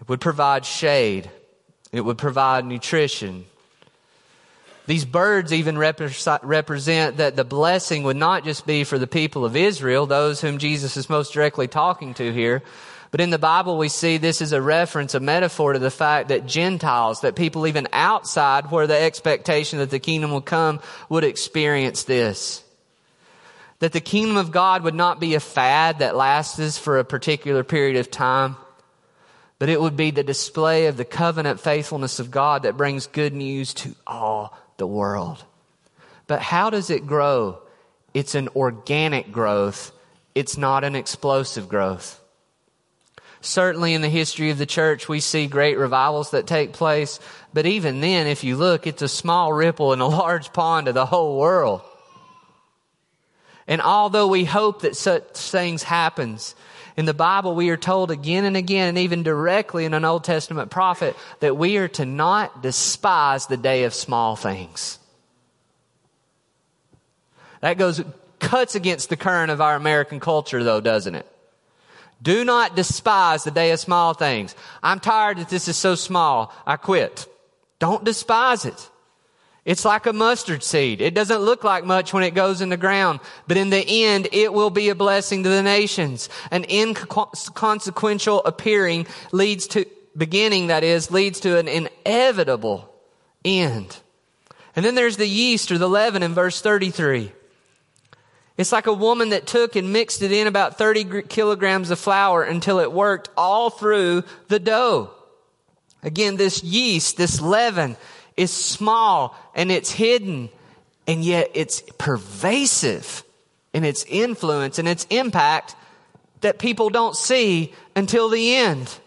It 0.01 0.09
would 0.09 0.21
provide 0.21 0.67
shade, 0.67 1.31
it 1.93 2.03
would 2.03 2.19
provide 2.19 2.67
nutrition. 2.67 3.47
These 4.87 5.05
birds 5.05 5.53
even 5.53 5.79
represent 5.79 7.17
that 7.19 7.37
the 7.37 7.45
blessing 7.45 8.03
would 8.03 8.17
not 8.17 8.45
just 8.45 8.67
be 8.67 8.83
for 8.83 8.99
the 8.99 9.07
people 9.07 9.45
of 9.45 9.55
Israel, 9.55 10.07
those 10.07 10.41
whom 10.41 10.59
Jesus 10.59 10.97
is 10.97 11.09
most 11.09 11.33
directly 11.33 11.69
talking 11.69 12.15
to 12.15 12.33
here, 12.33 12.63
but 13.13 13.21
in 13.21 13.29
the 13.29 13.39
Bible, 13.39 13.77
we 13.77 13.91
see 13.91 14.17
this 14.17 14.41
is 14.41 14.53
a 14.53 14.63
reference, 14.63 15.15
a 15.15 15.21
metaphor 15.21 15.75
to 15.75 15.79
the 15.79 15.91
fact 15.91 16.31
that 16.31 16.47
Gentiles, 16.47 17.21
that 17.21 17.37
people 17.37 17.67
even 17.67 17.87
outside 17.93 18.71
where 18.71 18.87
the 18.87 18.99
expectation 18.99 19.81
that 19.81 19.91
the 19.91 19.99
kingdom 19.99 20.31
will 20.31 20.41
come 20.41 20.81
would 21.11 21.23
experience 21.23 22.05
this. 22.05 22.65
That 23.81 23.93
the 23.93 24.01
kingdom 24.01 24.39
of 24.39 24.51
God 24.51 24.83
would 24.83 24.95
not 24.95 25.21
be 25.21 25.35
a 25.35 25.41
fad 25.41 25.99
that 25.99 26.17
lasts 26.17 26.79
for 26.79 26.99
a 26.99 27.05
particular 27.05 27.63
period 27.63 27.99
of 27.99 28.11
time, 28.11 28.57
but 29.59 29.69
it 29.69 29.79
would 29.79 29.97
be 29.97 30.11
the 30.11 30.25
display 30.25 30.87
of 30.87 30.97
the 30.97 31.05
covenant 31.05 31.61
faithfulness 31.61 32.19
of 32.19 32.31
God 32.31 32.63
that 32.63 32.79
brings 32.79 33.07
good 33.07 33.35
news 33.35 33.75
to 33.75 33.95
all 34.07 34.59
the 34.79 34.87
world. 34.87 35.45
But 36.29 36.41
how 36.41 36.71
does 36.71 36.89
it 36.89 37.07
grow? 37.07 37.59
It's 38.15 38.35
an 38.35 38.49
organic 38.57 39.33
growth. 39.33 39.93
It's 40.35 40.57
not 40.57 40.83
an 40.83 40.97
explosive 40.97 41.69
growth. 41.69 42.19
Certainly 43.45 43.95
in 43.95 44.03
the 44.03 44.09
history 44.09 44.51
of 44.51 44.59
the 44.59 44.67
church, 44.67 45.09
we 45.09 45.19
see 45.19 45.49
great 45.49 45.77
revivals 45.77 46.31
that 46.31 46.47
take 46.47 46.73
place. 46.73 47.19
But 47.53 47.67
even 47.67 48.01
then, 48.01 48.29
if 48.29 48.45
you 48.45 48.57
look, 48.57 48.87
it's 48.87 49.03
a 49.03 49.09
small 49.09 49.53
ripple 49.53 49.93
in 49.93 50.01
a 50.01 50.07
large 50.09 50.53
pond 50.53 50.87
of 50.87 50.95
the 50.95 51.07
whole 51.07 51.39
world. 51.39 51.83
And 53.67 53.83
although 53.83 54.29
we 54.29 54.45
hope 54.45 54.83
that 54.83 54.97
such 54.97 55.37
things 55.37 55.83
happens, 55.83 56.55
in 56.97 57.05
the 57.05 57.15
Bible 57.15 57.57
we 57.57 57.71
are 57.71 57.77
told 57.77 58.13
again 58.13 58.45
and 58.45 58.57
again, 58.57 58.91
and 58.91 58.99
even 58.99 59.25
directly 59.25 59.87
in 59.87 59.95
an 59.95 60.05
Old 60.05 60.23
Testament 60.23 60.71
prophet, 60.71 61.17
that 61.41 61.57
we 61.57 61.79
are 61.79 61.89
to 61.89 62.05
not 62.05 62.63
despise 62.63 63.47
the 63.47 63.57
day 63.57 63.85
of 63.85 63.95
small 63.95 64.37
things. 64.37 65.01
That 67.61 67.77
goes, 67.77 68.03
cuts 68.39 68.77
against 68.77 69.09
the 69.09 69.17
current 69.17 69.51
of 69.51 69.61
our 69.61 69.75
American 69.75 70.21
culture 70.21 70.63
though, 70.63 70.81
doesn't 70.81 71.17
it? 71.17 71.32
Do 72.23 72.45
not 72.45 72.77
despise 72.77 73.43
the 73.43 73.51
day 73.51 73.73
of 73.73 73.81
small 73.81 74.15
things. 74.15 74.55
I'm 74.83 75.01
tired 75.01 75.39
that 75.39 75.49
this 75.49 75.67
is 75.67 75.77
so 75.77 75.97
small. 75.97 76.55
I 76.65 76.77
quit. 76.77 77.27
Don't 77.81 78.05
despise 78.05 78.65
it. 78.65 78.91
It's 79.65 79.85
like 79.85 80.07
a 80.07 80.13
mustard 80.13 80.63
seed. 80.63 81.01
It 81.01 81.15
doesn't 81.15 81.41
look 81.41 81.63
like 81.63 81.85
much 81.85 82.13
when 82.13 82.25
it 82.25 82.35
goes 82.35 82.61
in 82.61 82.69
the 82.69 82.77
ground, 82.77 83.21
but 83.47 83.57
in 83.57 83.71
the 83.71 84.05
end, 84.05 84.29
it 84.33 84.53
will 84.53 84.71
be 84.71 84.89
a 84.89 84.95
blessing 84.95 85.43
to 85.43 85.49
the 85.49 85.63
nations. 85.63 86.29
An 86.51 86.65
inconsequential 86.69 88.43
appearing 88.45 89.07
leads 89.31 89.69
to, 89.69 89.87
beginning 90.17 90.69
that 90.69 90.83
is, 90.83 91.11
leads 91.11 91.41
to 91.41 91.59
an 91.59 91.69
inevitable 91.69 92.93
end. 93.45 93.99
And 94.75 94.85
then 94.85 94.95
there's 94.95 95.17
the 95.17 95.29
yeast 95.29 95.71
or 95.71 95.79
the 95.79 95.89
leaven 95.89 96.23
in 96.23 96.35
verse 96.35 96.61
33. 96.61 97.33
It's 98.57 98.73
like 98.73 98.87
a 98.87 98.93
woman 98.93 99.31
that 99.31 99.47
took 99.47 99.77
and 99.77 99.93
mixed 99.93 100.23
it 100.23 100.33
in 100.33 100.47
about 100.47 100.79
30 100.79 101.23
kilograms 101.23 101.91
of 101.91 101.99
flour 101.99 102.43
until 102.43 102.81
it 102.81 102.93
worked 102.93 103.31
all 103.37 103.71
through 103.71 104.25
the 104.49 104.59
dough. 104.59 105.11
Again, 106.03 106.37
this 106.37 106.63
yeast, 106.63 107.17
this 107.17 107.41
leaven 107.41 107.97
is 108.37 108.51
small 108.51 109.37
and 109.55 109.71
it's 109.71 109.91
hidden 109.91 110.51
and 111.07 111.25
yet 111.25 111.51
it's 111.55 111.83
pervasive 111.99 113.25
in 113.73 113.85
its 113.85 114.05
influence 114.05 114.79
and 114.79 114.87
its 114.87 115.07
impact 115.11 115.75
that 116.43 116.59
people 116.59 116.91
don't 116.91 117.17
see 117.17 117.73
until 117.97 118.29
the 118.29 118.57
end. 118.57 118.99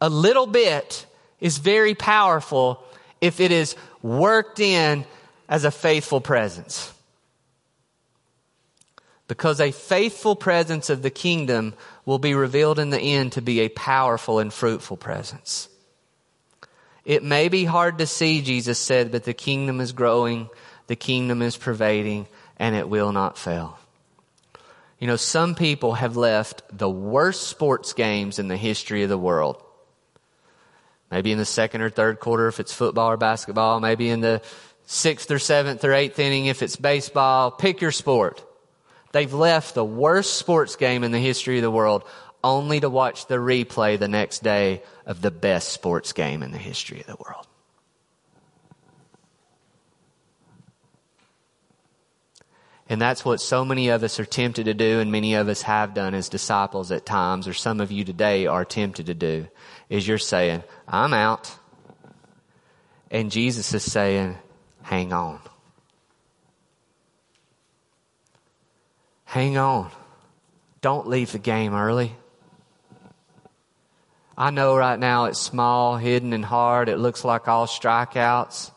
A 0.00 0.08
little 0.08 0.46
bit 0.46 1.06
is 1.40 1.58
very 1.58 1.94
powerful 1.94 2.82
if 3.20 3.40
it 3.40 3.50
is 3.50 3.76
worked 4.02 4.60
in 4.60 5.04
as 5.48 5.64
a 5.64 5.70
faithful 5.70 6.20
presence. 6.20 6.92
Because 9.28 9.60
a 9.60 9.72
faithful 9.72 10.36
presence 10.36 10.88
of 10.88 11.02
the 11.02 11.10
kingdom 11.10 11.74
will 12.04 12.18
be 12.18 12.34
revealed 12.34 12.78
in 12.78 12.90
the 12.90 13.00
end 13.00 13.32
to 13.32 13.42
be 13.42 13.60
a 13.60 13.68
powerful 13.68 14.38
and 14.38 14.52
fruitful 14.52 14.96
presence. 14.96 15.68
It 17.04 17.22
may 17.22 17.48
be 17.48 17.64
hard 17.64 17.98
to 17.98 18.06
see, 18.06 18.40
Jesus 18.40 18.78
said, 18.78 19.12
but 19.12 19.24
the 19.24 19.34
kingdom 19.34 19.80
is 19.80 19.92
growing, 19.92 20.48
the 20.86 20.96
kingdom 20.96 21.42
is 21.42 21.56
pervading, 21.56 22.26
and 22.56 22.74
it 22.74 22.88
will 22.88 23.12
not 23.12 23.38
fail. 23.38 23.78
You 24.98 25.06
know, 25.06 25.16
some 25.16 25.54
people 25.54 25.94
have 25.94 26.16
left 26.16 26.62
the 26.72 26.88
worst 26.88 27.48
sports 27.48 27.92
games 27.92 28.38
in 28.38 28.48
the 28.48 28.56
history 28.56 29.02
of 29.02 29.08
the 29.08 29.18
world. 29.18 29.62
Maybe 31.10 31.32
in 31.32 31.38
the 31.38 31.44
second 31.44 31.82
or 31.82 31.90
third 31.90 32.18
quarter 32.18 32.48
if 32.48 32.60
it's 32.60 32.72
football 32.72 33.10
or 33.10 33.16
basketball, 33.16 33.80
maybe 33.80 34.08
in 34.08 34.20
the 34.20 34.42
sixth 34.86 35.30
or 35.30 35.38
seventh 35.38 35.84
or 35.84 35.92
eighth 35.92 36.18
inning 36.18 36.46
if 36.46 36.62
it's 36.62 36.76
baseball. 36.76 37.50
Pick 37.50 37.80
your 37.80 37.92
sport. 37.92 38.42
They've 39.16 39.32
left 39.32 39.74
the 39.74 39.82
worst 39.82 40.34
sports 40.34 40.76
game 40.76 41.02
in 41.02 41.10
the 41.10 41.18
history 41.18 41.56
of 41.56 41.62
the 41.62 41.70
world 41.70 42.04
only 42.44 42.80
to 42.80 42.90
watch 42.90 43.26
the 43.28 43.36
replay 43.36 43.98
the 43.98 44.08
next 44.08 44.42
day 44.42 44.82
of 45.06 45.22
the 45.22 45.30
best 45.30 45.70
sports 45.70 46.12
game 46.12 46.42
in 46.42 46.50
the 46.50 46.58
history 46.58 47.00
of 47.00 47.06
the 47.06 47.16
world. 47.16 47.46
And 52.90 53.00
that's 53.00 53.24
what 53.24 53.40
so 53.40 53.64
many 53.64 53.88
of 53.88 54.02
us 54.02 54.20
are 54.20 54.26
tempted 54.26 54.64
to 54.66 54.74
do, 54.74 55.00
and 55.00 55.10
many 55.10 55.32
of 55.32 55.48
us 55.48 55.62
have 55.62 55.94
done 55.94 56.12
as 56.12 56.28
disciples 56.28 56.92
at 56.92 57.06
times, 57.06 57.48
or 57.48 57.54
some 57.54 57.80
of 57.80 57.90
you 57.90 58.04
today 58.04 58.46
are 58.46 58.66
tempted 58.66 59.06
to 59.06 59.14
do, 59.14 59.48
is 59.88 60.06
you're 60.06 60.18
saying, 60.18 60.62
I'm 60.86 61.14
out. 61.14 61.56
And 63.10 63.30
Jesus 63.30 63.72
is 63.72 63.90
saying, 63.90 64.36
hang 64.82 65.14
on. 65.14 65.40
Hang 69.36 69.58
on. 69.58 69.90
Don't 70.80 71.08
leave 71.08 71.32
the 71.32 71.38
game 71.38 71.74
early. 71.74 72.16
I 74.34 74.48
know 74.48 74.74
right 74.74 74.98
now 74.98 75.26
it's 75.26 75.38
small, 75.38 75.98
hidden, 75.98 76.32
and 76.32 76.42
hard. 76.42 76.88
It 76.88 76.96
looks 76.96 77.22
like 77.22 77.46
all 77.46 77.66
strikeouts. 77.66 78.70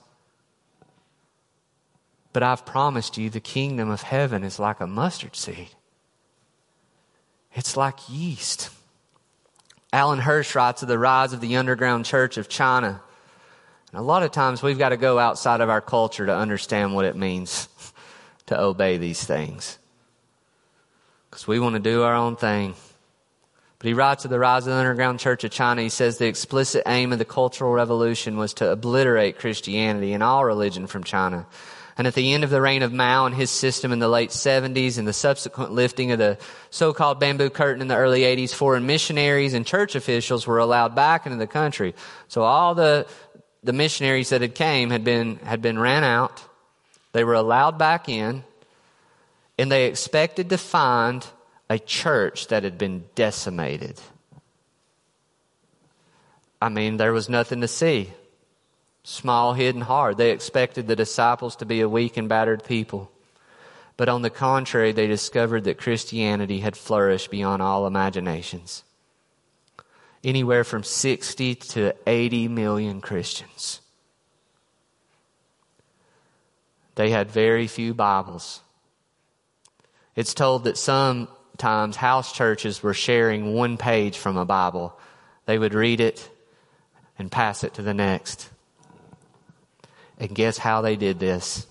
But 2.33 2.43
I've 2.43 2.65
promised 2.65 3.17
you 3.17 3.29
the 3.29 3.39
kingdom 3.39 3.89
of 3.89 4.01
heaven 4.01 4.43
is 4.43 4.59
like 4.59 4.81
a 4.81 4.85
mustard 4.85 5.37
seed. 5.37 5.69
It's 7.53 7.77
like 7.77 8.09
yeast. 8.09 8.69
Alan 9.93 10.19
Hirsch 10.19 10.55
writes 10.55 10.81
of 10.81 10.89
the 10.89 10.99
rise 10.99 11.31
of 11.31 11.39
the 11.39 11.55
underground 11.55 12.03
church 12.03 12.35
of 12.35 12.49
China. 12.49 13.01
And 13.93 13.99
a 14.01 14.03
lot 14.03 14.23
of 14.23 14.31
times 14.31 14.61
we've 14.61 14.77
got 14.77 14.89
to 14.89 14.97
go 14.97 15.19
outside 15.19 15.61
of 15.61 15.69
our 15.69 15.79
culture 15.79 16.25
to 16.25 16.35
understand 16.35 16.93
what 16.93 17.05
it 17.05 17.15
means 17.15 17.69
to 18.47 18.59
obey 18.59 18.97
these 18.97 19.23
things. 19.23 19.79
Because 21.29 21.47
we 21.47 21.59
want 21.59 21.75
to 21.75 21.79
do 21.79 22.03
our 22.03 22.15
own 22.15 22.35
thing. 22.35 22.73
But 23.79 23.87
he 23.87 23.93
writes 23.93 24.25
of 24.25 24.31
the 24.31 24.39
rise 24.39 24.67
of 24.67 24.73
the 24.73 24.79
underground 24.79 25.19
church 25.19 25.45
of 25.45 25.51
China, 25.51 25.81
he 25.81 25.89
says 25.89 26.17
the 26.17 26.27
explicit 26.27 26.83
aim 26.85 27.13
of 27.13 27.19
the 27.19 27.25
Cultural 27.25 27.71
Revolution 27.71 28.35
was 28.35 28.53
to 28.55 28.69
obliterate 28.69 29.39
Christianity 29.39 30.11
and 30.11 30.21
all 30.21 30.43
religion 30.43 30.85
from 30.85 31.05
China. 31.05 31.47
And 31.97 32.05
at 32.05 32.13
the 32.13 32.33
end 32.33 32.43
of 32.43 32.49
the 32.49 32.61
reign 32.61 32.81
of 32.81 32.91
Mao 32.93 33.25
and 33.25 33.35
his 33.35 33.49
system 33.49 33.91
in 33.91 33.99
the 33.99 34.07
late 34.09 34.31
70s 34.31 34.97
and 34.97 35.07
the 35.07 35.13
subsequent 35.13 35.71
lifting 35.71 36.11
of 36.11 36.17
the 36.17 36.37
so-called 36.69 37.19
bamboo 37.19 37.49
curtain 37.49 37.81
in 37.81 37.87
the 37.87 37.95
early 37.95 38.21
80s, 38.21 38.53
foreign 38.53 38.85
missionaries 38.85 39.53
and 39.53 39.65
church 39.65 39.95
officials 39.95 40.45
were 40.47 40.59
allowed 40.59 40.95
back 40.95 41.25
into 41.25 41.37
the 41.37 41.47
country. 41.47 41.95
So 42.27 42.43
all 42.43 42.75
the, 42.75 43.07
the 43.63 43.73
missionaries 43.73 44.29
that 44.29 44.41
had 44.41 44.55
came 44.55 44.89
had 44.89 45.03
been, 45.03 45.37
had 45.37 45.61
been 45.61 45.79
ran 45.79 46.03
out. 46.03 46.41
They 47.11 47.23
were 47.23 47.33
allowed 47.33 47.77
back 47.77 48.07
in 48.07 48.43
and 49.59 49.69
they 49.69 49.85
expected 49.85 50.49
to 50.49 50.57
find 50.57 51.27
a 51.69 51.77
church 51.77 52.47
that 52.47 52.63
had 52.63 52.77
been 52.77 53.03
decimated. 53.13 53.99
I 56.61 56.69
mean, 56.69 56.95
there 56.95 57.11
was 57.11 57.27
nothing 57.27 57.59
to 57.61 57.67
see 57.67 58.11
small, 59.03 59.53
hidden 59.53 59.81
hard. 59.81 60.17
They 60.17 60.31
expected 60.31 60.87
the 60.87 60.95
disciples 60.95 61.57
to 61.57 61.65
be 61.65 61.81
a 61.81 61.89
weak 61.89 62.15
and 62.15 62.29
battered 62.29 62.63
people. 62.63 63.11
But 63.97 64.07
on 64.07 64.21
the 64.21 64.29
contrary, 64.29 64.93
they 64.93 65.07
discovered 65.07 65.65
that 65.65 65.77
Christianity 65.77 66.59
had 66.59 66.77
flourished 66.77 67.29
beyond 67.29 67.61
all 67.61 67.85
imaginations. 67.85 68.83
Anywhere 70.23 70.63
from 70.63 70.83
60 70.83 71.55
to 71.55 71.95
80 72.07 72.47
million 72.47 73.01
Christians. 73.01 73.81
They 76.95 77.09
had 77.09 77.29
very 77.29 77.67
few 77.67 77.93
Bibles. 77.93 78.61
It's 80.15 80.33
told 80.33 80.65
that 80.65 80.77
sometimes 80.77 81.95
house 81.95 82.33
churches 82.33 82.83
were 82.83 82.93
sharing 82.93 83.53
one 83.53 83.77
page 83.77 84.17
from 84.17 84.37
a 84.37 84.45
Bible. 84.45 84.97
They 85.45 85.57
would 85.57 85.73
read 85.73 85.99
it 85.99 86.29
and 87.17 87.31
pass 87.31 87.63
it 87.63 87.75
to 87.75 87.81
the 87.81 87.93
next. 87.93 88.49
And 90.17 90.33
guess 90.33 90.57
how 90.57 90.81
they 90.81 90.95
did 90.95 91.19
this? 91.19 91.65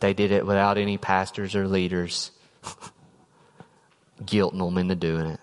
They 0.00 0.14
did 0.14 0.32
it 0.32 0.46
without 0.46 0.78
any 0.78 0.98
pastors 0.98 1.54
or 1.54 1.66
leaders 1.66 2.30
guilting 4.22 4.58
them 4.58 4.78
into 4.78 4.94
doing 4.94 5.26
it. 5.26 5.40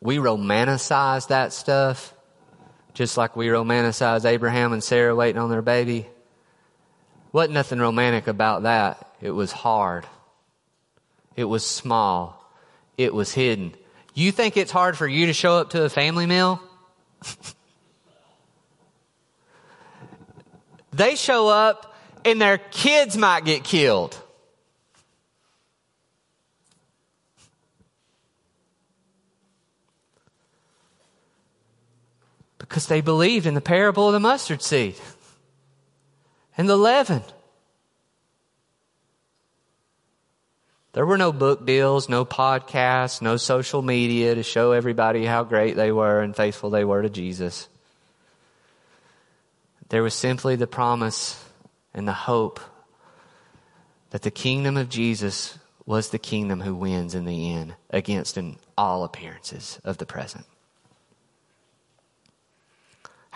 We 0.00 0.16
romanticize 0.16 1.28
that 1.28 1.52
stuff 1.52 2.14
just 2.94 3.16
like 3.16 3.36
we 3.36 3.46
romanticize 3.48 4.24
Abraham 4.24 4.72
and 4.72 4.82
Sarah 4.82 5.14
waiting 5.14 5.40
on 5.40 5.50
their 5.50 5.62
baby. 5.62 6.06
Wasn't 7.32 7.54
nothing 7.54 7.78
romantic 7.78 8.26
about 8.26 8.64
that. 8.64 9.06
It 9.20 9.30
was 9.30 9.52
hard. 9.52 10.06
It 11.36 11.44
was 11.44 11.64
small. 11.64 12.50
It 12.98 13.14
was 13.14 13.32
hidden. 13.32 13.74
You 14.14 14.32
think 14.32 14.56
it's 14.56 14.72
hard 14.72 14.96
for 14.96 15.06
you 15.06 15.26
to 15.26 15.32
show 15.32 15.58
up 15.58 15.70
to 15.70 15.84
a 15.84 15.88
family 15.88 16.26
meal? 16.26 16.60
They 20.92 21.14
show 21.14 21.48
up 21.48 21.94
and 22.24 22.40
their 22.40 22.58
kids 22.58 23.16
might 23.16 23.44
get 23.44 23.64
killed. 23.64 24.20
Because 32.58 32.86
they 32.86 33.00
believed 33.00 33.46
in 33.46 33.54
the 33.54 33.60
parable 33.60 34.08
of 34.08 34.12
the 34.12 34.20
mustard 34.20 34.62
seed 34.62 34.96
and 36.60 36.68
the 36.68 36.76
leaven. 36.76 37.22
There 40.92 41.06
were 41.06 41.16
no 41.16 41.32
book 41.32 41.64
deals, 41.64 42.10
no 42.10 42.26
podcasts, 42.26 43.22
no 43.22 43.38
social 43.38 43.80
media 43.80 44.34
to 44.34 44.42
show 44.42 44.72
everybody 44.72 45.24
how 45.24 45.42
great 45.42 45.74
they 45.74 45.90
were 45.90 46.20
and 46.20 46.36
faithful 46.36 46.68
they 46.68 46.84
were 46.84 47.00
to 47.00 47.08
Jesus. 47.08 47.66
There 49.88 50.02
was 50.02 50.12
simply 50.12 50.54
the 50.54 50.66
promise 50.66 51.42
and 51.94 52.06
the 52.06 52.12
hope 52.12 52.60
that 54.10 54.20
the 54.20 54.30
kingdom 54.30 54.76
of 54.76 54.90
Jesus 54.90 55.58
was 55.86 56.10
the 56.10 56.18
kingdom 56.18 56.60
who 56.60 56.74
wins 56.74 57.14
in 57.14 57.24
the 57.24 57.54
end 57.54 57.74
against 57.88 58.36
in 58.36 58.58
all 58.76 59.02
appearances 59.04 59.80
of 59.82 59.96
the 59.96 60.04
present. 60.04 60.44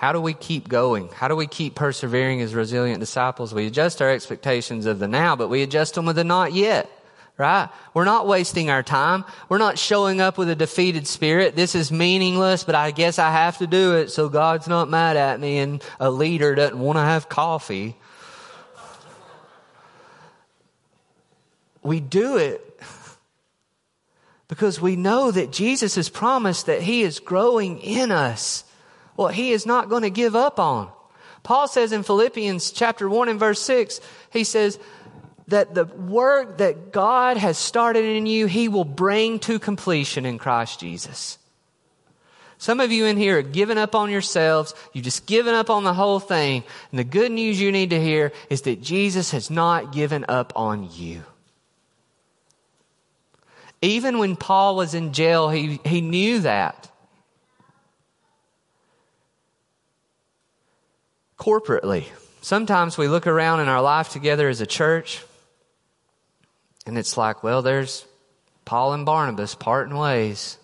How 0.05 0.13
do 0.13 0.21
we 0.21 0.35
keep 0.35 0.69
going? 0.69 1.09
How 1.09 1.29
do 1.29 1.35
we 1.35 1.47
keep 1.47 1.77
persevering 1.77 2.43
as 2.43 2.55
resilient 2.55 3.01
disciples? 3.01 3.55
We 3.55 3.67
adjust 3.67 4.03
our 4.03 4.11
expectations 4.11 4.85
of 4.85 4.99
the 4.99 5.09
now, 5.09 5.35
but 5.35 5.49
we 5.49 5.63
adjust 5.63 5.95
them 5.95 6.05
with 6.05 6.17
the 6.17 6.25
not 6.25 6.53
yet 6.53 6.91
right? 7.39 7.71
We're 7.95 8.05
not 8.05 8.27
wasting 8.27 8.69
our 8.69 8.83
time. 8.83 9.25
We're 9.49 9.57
not 9.57 9.79
showing 9.79 10.21
up 10.21 10.37
with 10.37 10.51
a 10.51 10.55
defeated 10.55 11.07
spirit. 11.07 11.57
This 11.57 11.75
is 11.75 11.91
meaningless, 11.91 12.65
but 12.65 12.75
I 12.75 12.91
guess 12.91 13.19
I 13.19 13.31
have 13.31 13.57
to 13.59 13.67
do 13.67 13.97
it 13.97 14.11
so 14.11 14.29
God's 14.29 14.69
not 14.69 14.91
mad 14.91 15.17
at 15.17 15.41
me 15.41 15.57
and 15.57 15.83
a 15.99 16.11
leader 16.11 16.55
doesn't 16.55 16.79
want 16.79 16.99
to 16.99 17.03
have 17.03 17.31
coffee. 17.31 17.97
We 21.83 21.99
do 21.99 22.37
it 22.37 22.79
because 24.49 24.83
we 24.83 24.97
know 24.97 25.31
that 25.31 25.51
Jesus 25.51 25.95
has 25.95 26.11
promised 26.11 26.67
that 26.67 26.83
He 26.83 27.03
is 27.03 27.21
growing 27.21 27.79
in 27.79 28.13
us 28.13 28.65
what 29.17 29.35
He 29.35 29.53
is 29.53 29.67
not 29.67 29.89
going 29.89 30.03
to 30.03 30.11
give 30.11 30.35
up 30.37 30.59
on. 30.59 30.91
Paul 31.43 31.69
says 31.69 31.93
in 31.93 32.03
Philippians 32.03 32.71
chapter 32.71 33.09
1 33.09 33.29
and 33.29 33.39
verse 33.39 33.61
6, 33.61 34.01
he 34.33 34.45
says, 34.45 34.79
that 35.49 35.75
the 35.75 35.85
work 35.85 36.59
that 36.59 36.93
God 36.93 37.37
has 37.37 37.59
started 37.59 38.05
in 38.05 38.27
you, 38.27 38.47
He 38.47 38.69
will 38.69 38.85
bring 38.85 39.39
to 39.41 39.59
completion 39.59 40.25
in 40.25 40.39
Christ 40.39 40.81
Jesus. 40.81 41.39
Some 42.57 42.81
of 42.81 42.91
you 42.91 43.05
in 43.05 43.17
here 43.17 43.39
are 43.39 43.43
giving 43.43 43.77
up 43.77 43.95
on 43.95 44.11
yourselves. 44.11 44.75
You've 44.93 45.05
just 45.05 45.27
given 45.27 45.55
up 45.55 45.69
on 45.69 45.85
the 45.85 45.93
whole 45.93 46.21
thing. 46.21 46.65
And 46.91 46.99
the 46.99 47.05
good 47.05 47.31
news 47.31 47.61
you 47.61 47.71
need 47.71 47.91
to 47.91 48.01
hear 48.01 48.33
is 48.49 48.63
that 48.63 48.81
Jesus 48.81 49.33
has 49.33 49.51
not 49.51 49.93
given 49.93 50.25
up 50.29 50.53
on 50.57 50.89
you. 50.91 51.25
Even 53.83 54.19
when 54.19 54.35
Paul 54.35 54.77
was 54.77 54.95
in 54.95 55.13
jail, 55.13 55.51
he, 55.51 55.79
he 55.85 56.01
knew 56.01 56.41
that. 56.41 56.91
Corporately. 61.39 62.07
Sometimes 62.41 62.99
we 62.99 63.09
look 63.09 63.27
around 63.27 63.61
in 63.61 63.69
our 63.69 63.83
life 63.83 64.11
together 64.11 64.49
as 64.49 64.61
a 64.61 64.67
church, 64.67 65.23
and 66.87 66.99
it's 66.99 67.17
like, 67.17 67.43
well, 67.43 67.63
there's 67.63 68.05
Paul 68.65 68.93
and 68.93 69.07
Barnabas 69.07 69.55
parting 69.55 69.97
ways. 69.97 70.59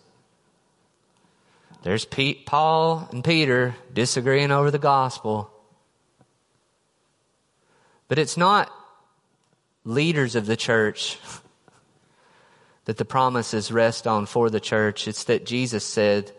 There's 1.83 2.04
Pete, 2.04 2.44
Paul 2.46 3.09
and 3.11 3.24
Peter 3.24 3.74
disagreeing 3.92 4.50
over 4.50 4.70
the 4.70 4.78
gospel. 4.78 5.50
But 8.09 8.18
it's 8.18 8.37
not 8.37 8.70
leaders 9.85 10.35
of 10.35 10.46
the 10.46 10.56
church 10.56 11.18
that 12.85 12.98
the 12.98 13.04
promises 13.04 13.72
rest 13.72 14.06
on 14.06 14.26
for 14.26 14.50
the 14.50 14.61
church. 14.61 15.09
It's 15.09 15.24
that 15.24 15.46
Jesus 15.46 15.85
said 15.85 16.33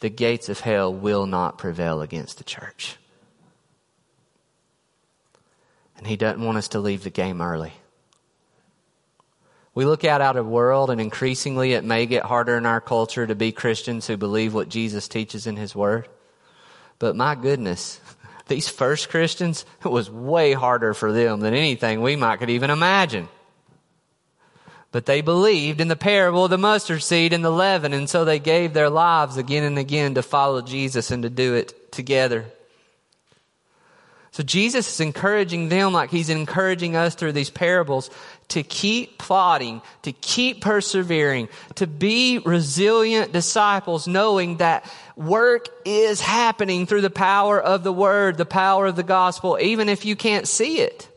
the 0.00 0.10
gates 0.10 0.48
of 0.48 0.60
hell 0.60 0.92
will 0.92 1.26
not 1.26 1.58
prevail 1.58 2.00
against 2.00 2.38
the 2.38 2.44
church. 2.44 2.96
And 6.00 6.08
he 6.08 6.16
doesn't 6.16 6.42
want 6.42 6.56
us 6.56 6.68
to 6.68 6.80
leave 6.80 7.04
the 7.04 7.10
game 7.10 7.42
early. 7.42 7.74
We 9.74 9.84
look 9.84 10.02
out 10.02 10.22
at 10.22 10.36
a 10.38 10.42
world 10.42 10.88
and 10.88 10.98
increasingly 10.98 11.74
it 11.74 11.84
may 11.84 12.06
get 12.06 12.24
harder 12.24 12.56
in 12.56 12.64
our 12.64 12.80
culture 12.80 13.26
to 13.26 13.34
be 13.34 13.52
Christians 13.52 14.06
who 14.06 14.16
believe 14.16 14.54
what 14.54 14.70
Jesus 14.70 15.08
teaches 15.08 15.46
in 15.46 15.56
his 15.56 15.76
word. 15.76 16.08
But 16.98 17.16
my 17.16 17.34
goodness, 17.34 18.00
these 18.48 18.66
first 18.66 19.10
Christians, 19.10 19.66
it 19.84 19.90
was 19.90 20.10
way 20.10 20.54
harder 20.54 20.94
for 20.94 21.12
them 21.12 21.40
than 21.40 21.52
anything 21.52 22.00
we 22.00 22.16
might 22.16 22.38
could 22.38 22.48
even 22.48 22.70
imagine. 22.70 23.28
But 24.92 25.04
they 25.04 25.20
believed 25.20 25.82
in 25.82 25.88
the 25.88 25.96
parable 25.96 26.44
of 26.44 26.50
the 26.50 26.56
mustard 26.56 27.02
seed 27.02 27.34
and 27.34 27.44
the 27.44 27.50
leaven, 27.50 27.92
and 27.92 28.08
so 28.08 28.24
they 28.24 28.38
gave 28.38 28.72
their 28.72 28.88
lives 28.88 29.36
again 29.36 29.64
and 29.64 29.78
again 29.78 30.14
to 30.14 30.22
follow 30.22 30.62
Jesus 30.62 31.10
and 31.10 31.24
to 31.24 31.30
do 31.30 31.54
it 31.54 31.92
together. 31.92 32.46
So 34.32 34.44
Jesus 34.44 34.92
is 34.92 35.00
encouraging 35.00 35.68
them 35.68 35.92
like 35.92 36.10
he's 36.10 36.30
encouraging 36.30 36.94
us 36.94 37.16
through 37.16 37.32
these 37.32 37.50
parables 37.50 38.10
to 38.48 38.62
keep 38.62 39.18
plotting, 39.18 39.82
to 40.02 40.12
keep 40.12 40.60
persevering, 40.60 41.48
to 41.76 41.88
be 41.88 42.38
resilient 42.38 43.32
disciples, 43.32 44.06
knowing 44.06 44.58
that 44.58 44.88
work 45.16 45.68
is 45.84 46.20
happening 46.20 46.86
through 46.86 47.00
the 47.00 47.10
power 47.10 47.60
of 47.60 47.82
the 47.82 47.92
word, 47.92 48.36
the 48.36 48.46
power 48.46 48.86
of 48.86 48.94
the 48.94 49.02
gospel, 49.02 49.58
even 49.60 49.88
if 49.88 50.04
you 50.04 50.14
can't 50.14 50.46
see 50.46 50.78
it. 50.78 51.08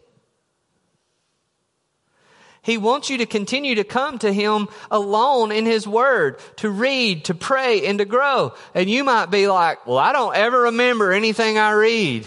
He 2.64 2.78
wants 2.78 3.10
you 3.10 3.18
to 3.20 3.26
continue 3.26 3.76
to 3.76 3.84
come 3.84 4.18
to 4.20 4.32
Him 4.32 4.70
alone 4.90 5.52
in 5.52 5.66
His 5.66 5.86
Word, 5.86 6.40
to 6.58 6.70
read, 6.70 7.26
to 7.26 7.36
pray, 7.36 7.86
and 7.86 8.00
to 8.00 8.06
grow. 8.06 8.54
And 8.74 8.90
you 8.90 9.04
might 9.04 9.26
be 9.26 9.48
like, 9.48 9.86
well, 9.86 9.98
I 9.98 10.14
don't 10.14 10.34
ever 10.34 10.62
remember 10.62 11.12
anything 11.12 11.58
I 11.58 11.72
read. 11.72 12.26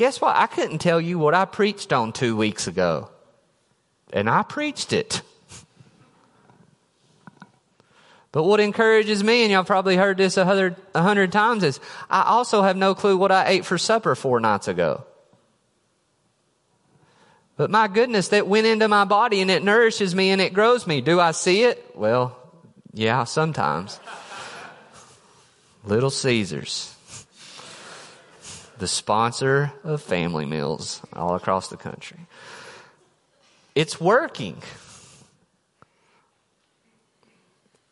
Guess 0.00 0.18
what? 0.22 0.34
I 0.34 0.46
couldn't 0.46 0.78
tell 0.78 0.98
you 0.98 1.18
what 1.18 1.34
I 1.34 1.44
preached 1.44 1.92
on 1.92 2.14
two 2.14 2.34
weeks 2.34 2.66
ago. 2.66 3.10
And 4.14 4.30
I 4.30 4.42
preached 4.42 4.94
it. 4.94 5.20
But 8.32 8.44
what 8.44 8.60
encourages 8.60 9.24
me, 9.24 9.42
and 9.42 9.50
y'all 9.50 9.64
probably 9.64 9.96
heard 9.96 10.16
this 10.16 10.36
a 10.36 10.44
hundred, 10.44 10.76
a 10.94 11.02
hundred 11.02 11.32
times, 11.32 11.64
is 11.64 11.80
I 12.08 12.22
also 12.22 12.62
have 12.62 12.76
no 12.76 12.94
clue 12.94 13.16
what 13.16 13.32
I 13.32 13.48
ate 13.48 13.64
for 13.64 13.76
supper 13.76 14.14
four 14.14 14.38
nights 14.38 14.68
ago. 14.68 15.04
But 17.56 17.72
my 17.72 17.88
goodness, 17.88 18.28
that 18.28 18.46
went 18.46 18.68
into 18.68 18.86
my 18.86 19.04
body 19.04 19.40
and 19.40 19.50
it 19.50 19.64
nourishes 19.64 20.14
me 20.14 20.30
and 20.30 20.40
it 20.40 20.54
grows 20.54 20.86
me. 20.86 21.00
Do 21.00 21.18
I 21.18 21.32
see 21.32 21.64
it? 21.64 21.84
Well, 21.96 22.38
yeah, 22.92 23.24
sometimes. 23.24 23.98
Little 25.84 26.10
Caesars 26.10 26.94
the 28.80 28.88
sponsor 28.88 29.72
of 29.84 30.02
family 30.02 30.46
meals 30.46 31.02
all 31.12 31.34
across 31.36 31.68
the 31.68 31.76
country. 31.76 32.18
It's 33.74 34.00
working. 34.00 34.62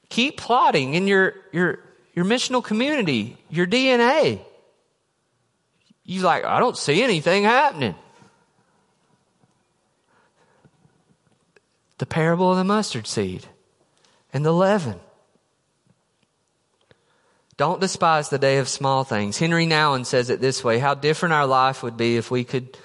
Keep 0.08 0.38
plotting 0.38 0.94
in 0.94 1.06
your, 1.06 1.34
your, 1.52 1.78
your 2.14 2.24
missional 2.24 2.64
community, 2.64 3.36
your 3.50 3.66
DNA. 3.66 4.40
You're 6.04 6.24
like, 6.24 6.44
I 6.44 6.58
don't 6.58 6.76
see 6.76 7.02
anything 7.02 7.44
happening. 7.44 7.94
The 11.98 12.06
parable 12.06 12.50
of 12.50 12.56
the 12.56 12.64
mustard 12.64 13.06
seed 13.06 13.46
and 14.32 14.44
the 14.44 14.52
leaven. 14.52 14.98
Don't 17.58 17.80
despise 17.80 18.28
the 18.28 18.38
day 18.38 18.58
of 18.58 18.68
small 18.68 19.02
things. 19.02 19.36
Henri 19.36 19.66
Nouwen 19.66 20.06
says 20.06 20.30
it 20.30 20.40
this 20.40 20.62
way 20.62 20.78
How 20.78 20.94
different 20.94 21.34
our 21.34 21.46
life 21.46 21.82
would 21.82 21.96
be 21.96 22.16
if 22.16 22.30
we 22.30 22.44
could 22.44 22.78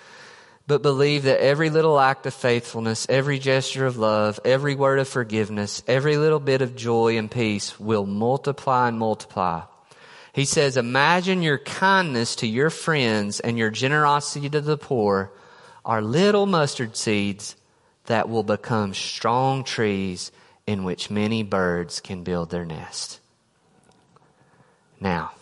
but 0.66 0.82
believe 0.82 1.24
that 1.24 1.42
every 1.42 1.70
little 1.70 2.00
act 2.00 2.26
of 2.26 2.34
faithfulness, 2.34 3.06
every 3.08 3.38
gesture 3.38 3.86
of 3.86 3.98
love, 3.98 4.40
every 4.44 4.74
word 4.74 4.98
of 4.98 5.08
forgiveness, 5.08 5.84
every 5.88 6.18
little 6.18 6.40
bit 6.40 6.62
of 6.62 6.76
joy 6.76 7.18
and 7.18 7.30
peace 7.30 7.80
will 7.80 8.08
multiply 8.08 8.88
and 8.88 8.98
multiply. 8.98 9.62
He 10.34 10.46
says, 10.46 10.76
Imagine 10.76 11.44
your 11.44 11.60
kindness 11.60 12.36
to 12.38 12.48
your 12.48 12.72
friends 12.72 13.40
and 13.40 13.60
your 13.60 13.70
generosity 13.70 14.50
to 14.50 14.62
the 14.62 14.78
poor 14.78 15.32
are 15.86 16.02
little 16.02 16.48
mustard 16.48 16.96
seeds 16.96 17.56
that 18.06 18.28
will 18.28 18.44
become 18.44 18.96
strong 18.96 19.64
trees 19.64 20.32
in 20.66 20.84
which 20.84 21.12
many 21.12 21.44
birds 21.44 22.00
can 22.00 22.24
build 22.24 22.50
their 22.50 22.66
nest. 22.66 23.20
Now, 25.04 25.34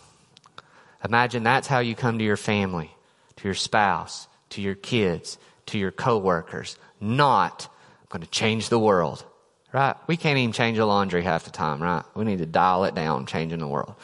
imagine 1.04 1.44
that's 1.44 1.68
how 1.68 1.78
you 1.78 1.94
come 1.94 2.18
to 2.18 2.24
your 2.24 2.36
family, 2.36 2.90
to 3.36 3.44
your 3.44 3.54
spouse, 3.54 4.26
to 4.50 4.60
your 4.60 4.74
kids, 4.74 5.38
to 5.66 5.78
your 5.78 5.92
coworkers. 5.92 6.76
Not, 7.00 7.68
I'm 8.00 8.06
going 8.08 8.22
to 8.22 8.30
change 8.30 8.70
the 8.70 8.78
world. 8.78 9.24
Right? 9.72 9.94
We 10.08 10.16
can't 10.16 10.36
even 10.36 10.52
change 10.52 10.78
the 10.78 10.84
laundry 10.84 11.22
half 11.22 11.44
the 11.44 11.50
time, 11.50 11.80
right? 11.80 12.02
We 12.16 12.24
need 12.24 12.40
to 12.40 12.46
dial 12.46 12.84
it 12.84 12.96
down, 12.96 13.26
changing 13.26 13.60
the 13.60 13.68
world. 13.68 13.94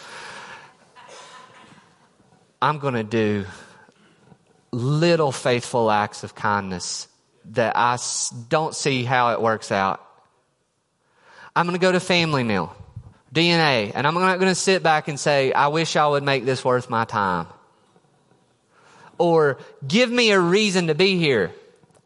I'm 2.63 2.79
going 2.79 2.95
to 2.95 3.05
do 3.05 3.45
little 4.71 5.33
faithful 5.33 5.91
acts 5.91 6.23
of 6.23 6.37
kindness 6.37 7.09
that 7.47 7.77
I 7.77 7.99
don't 8.49 8.77
see 8.77 9.03
how 9.03 9.33
it 9.33 9.43
works 9.43 9.73
out. 9.73 10.05
I'm 11.57 11.67
going 11.67 11.79
to 11.79 11.85
go 11.85 11.91
to 11.91 12.01
family 12.01 12.45
meal. 12.45 12.75
DNA. 13.33 13.93
And 13.95 14.07
I'm 14.07 14.15
not 14.15 14.39
going 14.39 14.51
to 14.51 14.55
sit 14.55 14.83
back 14.83 15.09
and 15.09 15.19
say, 15.19 15.53
I 15.53 15.69
wish 15.69 15.97
I 15.97 16.07
would 16.07 16.23
make 16.23 16.45
this 16.45 16.65
worth 16.65 16.89
my 16.89 17.05
time. 17.05 17.47
Or 19.19 19.59
give 19.87 20.11
me 20.11 20.31
a 20.31 20.41
reason 20.41 20.87
to 20.87 20.95
be 20.95 21.19
here. 21.19 21.53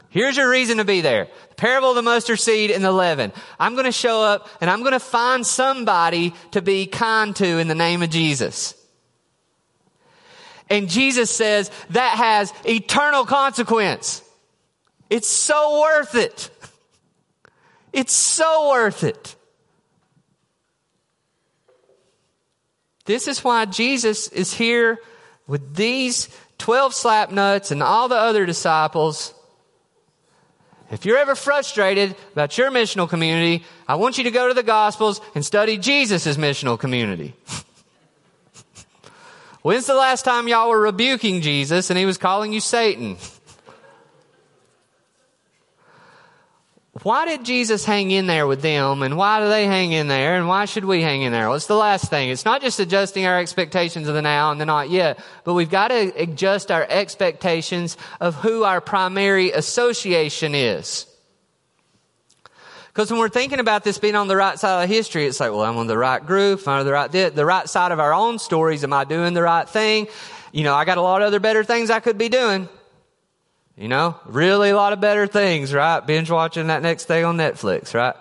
Here's 0.08 0.36
your 0.36 0.50
reason 0.50 0.76
to 0.78 0.84
be 0.84 1.00
there. 1.00 1.28
The 1.50 1.54
parable 1.54 1.90
of 1.90 1.96
the 1.96 2.02
mustard 2.02 2.38
seed 2.38 2.70
and 2.70 2.84
the 2.84 2.92
leaven. 2.92 3.32
I'm 3.58 3.74
going 3.74 3.86
to 3.86 3.92
show 3.92 4.22
up 4.22 4.48
and 4.60 4.68
I'm 4.68 4.80
going 4.80 4.92
to 4.92 5.00
find 5.00 5.46
somebody 5.46 6.34
to 6.50 6.60
be 6.60 6.86
kind 6.86 7.34
to 7.36 7.46
in 7.58 7.66
the 7.68 7.74
name 7.74 8.02
of 8.02 8.10
Jesus. 8.10 8.74
And 10.68 10.88
Jesus 10.88 11.30
says 11.30 11.70
that 11.90 12.16
has 12.16 12.52
eternal 12.64 13.24
consequence. 13.24 14.22
It's 15.08 15.28
so 15.28 15.80
worth 15.80 16.14
it. 16.14 16.50
It's 17.92 18.14
so 18.14 18.70
worth 18.70 19.04
it. 19.04 19.36
This 23.04 23.26
is 23.26 23.42
why 23.42 23.64
Jesus 23.64 24.28
is 24.28 24.54
here 24.54 24.98
with 25.46 25.74
these 25.74 26.28
12 26.58 26.94
slap 26.94 27.32
nuts 27.32 27.70
and 27.70 27.82
all 27.82 28.08
the 28.08 28.16
other 28.16 28.46
disciples. 28.46 29.34
If 30.90 31.04
you're 31.04 31.18
ever 31.18 31.34
frustrated 31.34 32.14
about 32.32 32.56
your 32.56 32.70
missional 32.70 33.08
community, 33.08 33.64
I 33.88 33.96
want 33.96 34.18
you 34.18 34.24
to 34.24 34.30
go 34.30 34.48
to 34.48 34.54
the 34.54 34.62
Gospels 34.62 35.20
and 35.34 35.44
study 35.44 35.78
Jesus' 35.78 36.36
missional 36.36 36.78
community. 36.78 37.34
When's 39.62 39.86
the 39.86 39.94
last 39.94 40.24
time 40.24 40.48
y'all 40.48 40.68
were 40.68 40.80
rebuking 40.80 41.40
Jesus 41.40 41.90
and 41.90 41.98
he 41.98 42.04
was 42.04 42.18
calling 42.18 42.52
you 42.52 42.60
Satan? 42.60 43.16
why 47.02 47.26
did 47.26 47.44
Jesus 47.44 47.84
hang 47.84 48.10
in 48.10 48.26
there 48.26 48.46
with 48.46 48.62
them 48.62 49.02
and 49.02 49.16
why 49.16 49.40
do 49.40 49.48
they 49.48 49.66
hang 49.66 49.92
in 49.92 50.08
there 50.08 50.36
and 50.36 50.46
why 50.46 50.66
should 50.66 50.84
we 50.84 51.02
hang 51.02 51.22
in 51.22 51.32
there? 51.32 51.48
Well, 51.48 51.56
it's 51.56 51.66
the 51.66 51.74
last 51.74 52.10
thing. 52.10 52.30
It's 52.30 52.44
not 52.44 52.60
just 52.60 52.78
adjusting 52.78 53.26
our 53.26 53.38
expectations 53.38 54.08
of 54.08 54.14
the 54.14 54.22
now 54.22 54.52
and 54.52 54.60
the 54.60 54.66
not 54.66 54.90
yet, 54.90 55.18
but 55.44 55.54
we've 55.54 55.70
got 55.70 55.88
to 55.88 56.12
adjust 56.16 56.70
our 56.70 56.86
expectations 56.88 57.96
of 58.20 58.36
who 58.36 58.64
our 58.64 58.80
primary 58.80 59.50
association 59.50 60.54
is. 60.54 61.06
Because 62.88 63.10
when 63.10 63.18
we're 63.20 63.30
thinking 63.30 63.58
about 63.58 63.84
this 63.84 63.98
being 63.98 64.14
on 64.14 64.28
the 64.28 64.36
right 64.36 64.58
side 64.58 64.84
of 64.84 64.88
history, 64.90 65.26
it's 65.26 65.40
like, 65.40 65.50
well, 65.50 65.62
I'm 65.62 65.78
on 65.78 65.86
the 65.86 65.96
right 65.96 66.24
group, 66.24 66.68
I'm 66.68 66.80
on 66.80 66.84
the 66.84 66.92
right, 66.92 67.10
the 67.10 67.44
right 67.44 67.68
side 67.68 67.90
of 67.90 68.00
our 68.00 68.12
own 68.12 68.38
stories. 68.38 68.84
Am 68.84 68.92
I 68.92 69.04
doing 69.04 69.32
the 69.32 69.42
right 69.42 69.66
thing? 69.66 70.08
You 70.52 70.62
know, 70.64 70.74
I 70.74 70.84
got 70.84 70.98
a 70.98 71.02
lot 71.02 71.22
of 71.22 71.28
other 71.28 71.40
better 71.40 71.64
things 71.64 71.90
I 71.90 72.00
could 72.00 72.18
be 72.18 72.28
doing. 72.28 72.68
You 73.76 73.88
know, 73.88 74.16
really 74.26 74.70
a 74.70 74.76
lot 74.76 74.92
of 74.92 75.00
better 75.00 75.26
things, 75.26 75.72
right? 75.72 76.00
Binge 76.06 76.30
watching 76.30 76.66
that 76.66 76.82
next 76.82 77.06
thing 77.06 77.24
on 77.24 77.36
Netflix, 77.36 77.94
right? 77.94 78.14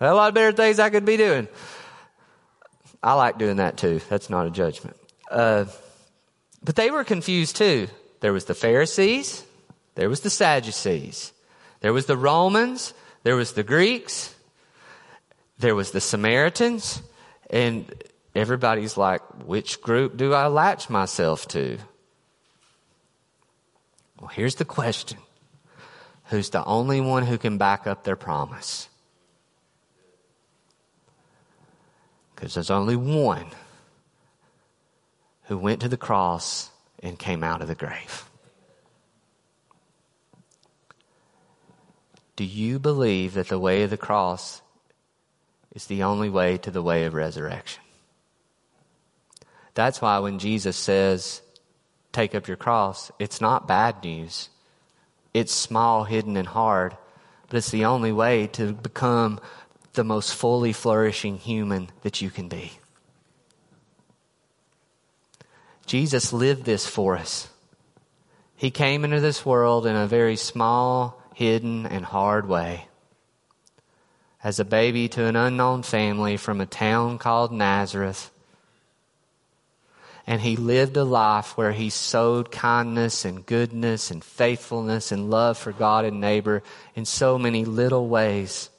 A 0.00 0.14
lot 0.14 0.28
of 0.28 0.34
better 0.34 0.52
things 0.52 0.78
I 0.78 0.90
could 0.90 1.04
be 1.04 1.16
doing. 1.16 1.46
I 3.02 3.12
like 3.14 3.38
doing 3.38 3.56
that 3.56 3.76
too. 3.76 4.00
That's 4.08 4.30
not 4.30 4.46
a 4.46 4.50
judgment. 4.50 4.96
Uh, 5.30 5.66
But 6.62 6.76
they 6.76 6.90
were 6.90 7.04
confused 7.04 7.56
too. 7.56 7.88
There 8.20 8.32
was 8.32 8.46
the 8.46 8.54
Pharisees, 8.54 9.44
there 9.94 10.08
was 10.08 10.20
the 10.20 10.30
Sadducees, 10.30 11.32
there 11.80 11.92
was 11.92 12.06
the 12.06 12.16
Romans, 12.16 12.94
there 13.22 13.36
was 13.36 13.52
the 13.52 13.62
Greeks, 13.62 14.34
there 15.58 15.74
was 15.74 15.90
the 15.90 16.00
Samaritans, 16.00 17.02
and 17.50 17.84
everybody's 18.34 18.96
like, 18.96 19.20
which 19.44 19.82
group 19.82 20.16
do 20.16 20.32
I 20.32 20.46
latch 20.46 20.88
myself 20.88 21.46
to? 21.48 21.78
Well, 24.24 24.32
here's 24.34 24.54
the 24.54 24.64
question 24.64 25.18
Who's 26.30 26.48
the 26.48 26.64
only 26.64 26.98
one 26.98 27.26
who 27.26 27.36
can 27.36 27.58
back 27.58 27.86
up 27.86 28.04
their 28.04 28.16
promise? 28.16 28.88
Because 32.34 32.54
there's 32.54 32.70
only 32.70 32.96
one 32.96 33.44
who 35.42 35.58
went 35.58 35.82
to 35.82 35.90
the 35.90 35.98
cross 35.98 36.70
and 37.02 37.18
came 37.18 37.44
out 37.44 37.60
of 37.60 37.68
the 37.68 37.74
grave. 37.74 38.24
Do 42.36 42.44
you 42.44 42.78
believe 42.78 43.34
that 43.34 43.48
the 43.48 43.58
way 43.58 43.82
of 43.82 43.90
the 43.90 43.98
cross 43.98 44.62
is 45.74 45.84
the 45.84 46.02
only 46.02 46.30
way 46.30 46.56
to 46.56 46.70
the 46.70 46.82
way 46.82 47.04
of 47.04 47.12
resurrection? 47.12 47.82
That's 49.74 50.00
why 50.00 50.18
when 50.20 50.38
Jesus 50.38 50.78
says, 50.78 51.42
take 52.14 52.34
up 52.34 52.48
your 52.48 52.56
cross, 52.56 53.10
it's 53.18 53.40
not 53.40 53.68
bad 53.68 54.02
news. 54.02 54.48
It's 55.34 55.52
small, 55.52 56.04
hidden, 56.04 56.36
and 56.36 56.48
hard, 56.48 56.96
but 57.48 57.58
it's 57.58 57.70
the 57.70 57.84
only 57.84 58.12
way 58.12 58.46
to 58.48 58.72
become 58.72 59.40
the 59.94 60.04
most 60.04 60.34
fully 60.34 60.72
flourishing 60.72 61.38
human 61.38 61.90
that 62.02 62.20
you 62.20 62.30
can 62.30 62.48
be. 62.48 62.72
Jesus 65.86 66.32
lived 66.32 66.64
this 66.64 66.86
for 66.86 67.16
us. 67.16 67.48
He 68.56 68.70
came 68.70 69.04
into 69.04 69.20
this 69.20 69.44
world 69.44 69.86
in 69.86 69.96
a 69.96 70.06
very 70.06 70.36
small, 70.36 71.20
hidden, 71.34 71.86
and 71.86 72.04
hard 72.04 72.48
way. 72.48 72.86
As 74.42 74.60
a 74.60 74.64
baby 74.64 75.08
to 75.08 75.24
an 75.24 75.36
unknown 75.36 75.82
family 75.82 76.36
from 76.36 76.60
a 76.60 76.66
town 76.66 77.18
called 77.18 77.52
Nazareth. 77.52 78.30
And 80.26 80.40
he 80.40 80.56
lived 80.56 80.96
a 80.96 81.04
life 81.04 81.56
where 81.56 81.72
he 81.72 81.90
sowed 81.90 82.50
kindness 82.50 83.24
and 83.24 83.44
goodness 83.44 84.10
and 84.10 84.24
faithfulness 84.24 85.12
and 85.12 85.30
love 85.30 85.58
for 85.58 85.72
God 85.72 86.06
and 86.06 86.20
neighbor 86.20 86.62
in 86.94 87.04
so 87.04 87.38
many 87.38 87.64
little 87.64 88.08
ways 88.08 88.70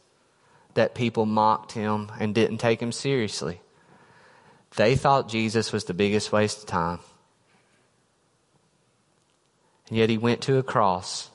that 0.73 0.95
people 0.95 1.25
mocked 1.25 1.73
him 1.73 2.11
and 2.19 2.33
didn't 2.33 2.57
take 2.57 2.81
him 2.81 2.91
seriously. 2.91 3.61
They 4.75 4.95
thought 4.95 5.29
Jesus 5.29 5.71
was 5.71 5.85
the 5.85 5.93
biggest 5.93 6.31
waste 6.31 6.59
of 6.59 6.65
time. 6.65 6.99
And 9.89 9.97
yet 9.97 10.09
he 10.09 10.17
went 10.17 10.41
to 10.41 10.57
a 10.57 10.63
cross. 10.63 11.29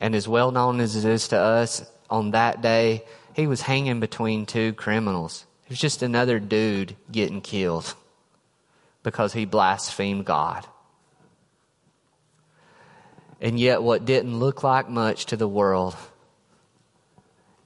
And 0.00 0.14
as 0.14 0.28
well 0.28 0.50
known 0.50 0.80
as 0.80 0.94
it 0.96 1.08
is 1.08 1.28
to 1.28 1.38
us, 1.38 1.90
on 2.08 2.32
that 2.32 2.60
day, 2.60 3.04
he 3.34 3.46
was 3.46 3.62
hanging 3.62 4.00
between 4.00 4.46
two 4.46 4.72
criminals. 4.74 5.46
It 5.64 5.70
was 5.70 5.80
just 5.80 6.02
another 6.02 6.38
dude 6.38 6.96
getting 7.10 7.40
killed 7.40 7.94
because 9.02 9.32
he 9.32 9.44
blasphemed 9.44 10.24
God. 10.24 10.66
And 13.40 13.58
yet, 13.58 13.82
what 13.82 14.04
didn't 14.04 14.38
look 14.38 14.62
like 14.62 14.88
much 14.88 15.26
to 15.26 15.36
the 15.36 15.48
world 15.48 15.96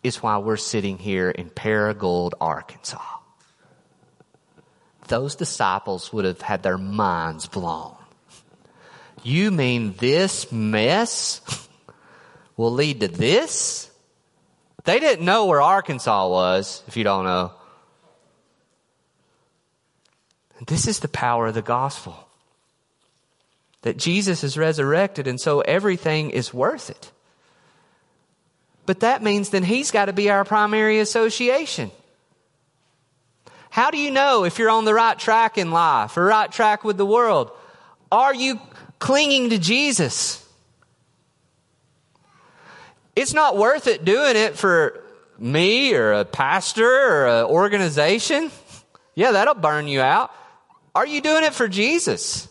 is 0.02 0.22
why 0.22 0.38
we're 0.38 0.56
sitting 0.56 0.98
here 0.98 1.30
in 1.30 1.50
Paragould, 1.50 2.32
Arkansas 2.40 3.14
those 5.08 5.36
disciples 5.36 6.12
would 6.12 6.24
have 6.24 6.40
had 6.40 6.62
their 6.62 6.78
minds 6.78 7.46
blown. 7.46 7.94
You 9.22 9.50
mean 9.50 9.94
this 9.98 10.50
mess 10.52 11.40
will 12.56 12.72
lead 12.72 13.00
to 13.00 13.08
this? 13.08 13.90
They 14.84 15.00
didn't 15.00 15.24
know 15.24 15.46
where 15.46 15.62
Arkansas 15.62 16.28
was, 16.28 16.82
if 16.86 16.96
you 16.96 17.04
don't 17.04 17.24
know. 17.24 17.52
This 20.66 20.86
is 20.86 21.00
the 21.00 21.08
power 21.08 21.46
of 21.46 21.54
the 21.54 21.62
gospel. 21.62 22.28
That 23.82 23.96
Jesus 23.96 24.42
is 24.44 24.56
resurrected 24.56 25.26
and 25.26 25.40
so 25.40 25.60
everything 25.60 26.30
is 26.30 26.54
worth 26.54 26.90
it. 26.90 27.10
But 28.86 29.00
that 29.00 29.22
means 29.22 29.50
then 29.50 29.62
he's 29.62 29.90
got 29.90 30.06
to 30.06 30.12
be 30.12 30.30
our 30.30 30.44
primary 30.44 31.00
association. 31.00 31.90
How 33.70 33.90
do 33.90 33.98
you 33.98 34.10
know 34.10 34.44
if 34.44 34.58
you're 34.58 34.70
on 34.70 34.84
the 34.84 34.94
right 34.94 35.18
track 35.18 35.58
in 35.58 35.70
life 35.70 36.16
or 36.16 36.24
right 36.24 36.50
track 36.50 36.84
with 36.84 36.96
the 36.96 37.06
world? 37.06 37.50
Are 38.12 38.34
you 38.34 38.60
clinging 39.00 39.50
to 39.50 39.58
Jesus? 39.58 40.46
It's 43.16 43.34
not 43.34 43.56
worth 43.56 43.86
it 43.86 44.04
doing 44.04 44.36
it 44.36 44.56
for 44.56 45.02
me 45.38 45.94
or 45.94 46.12
a 46.12 46.24
pastor 46.24 46.86
or 46.86 47.26
an 47.26 47.44
organization. 47.46 48.50
Yeah, 49.14 49.32
that'll 49.32 49.54
burn 49.54 49.88
you 49.88 50.00
out. 50.00 50.32
Are 50.94 51.06
you 51.06 51.20
doing 51.20 51.42
it 51.42 51.54
for 51.54 51.66
Jesus? 51.66 52.48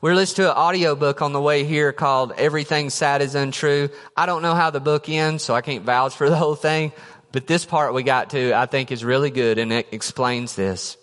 We're 0.00 0.14
listening 0.14 0.46
to 0.46 0.52
an 0.52 0.56
audiobook 0.56 1.20
on 1.22 1.32
the 1.32 1.40
way 1.40 1.64
here 1.64 1.92
called 1.92 2.30
Everything 2.36 2.90
Sad 2.90 3.20
is 3.20 3.34
Untrue. 3.34 3.88
I 4.16 4.26
don't 4.26 4.42
know 4.42 4.54
how 4.54 4.70
the 4.70 4.78
book 4.78 5.08
ends, 5.08 5.42
so 5.42 5.54
I 5.54 5.60
can't 5.60 5.82
vouch 5.82 6.14
for 6.14 6.30
the 6.30 6.36
whole 6.36 6.54
thing, 6.54 6.92
but 7.32 7.48
this 7.48 7.64
part 7.64 7.94
we 7.94 8.04
got 8.04 8.30
to, 8.30 8.52
I 8.52 8.66
think, 8.66 8.92
is 8.92 9.04
really 9.04 9.30
good 9.30 9.58
and 9.58 9.72
it 9.72 9.88
explains 9.90 10.54
this. 10.54 10.96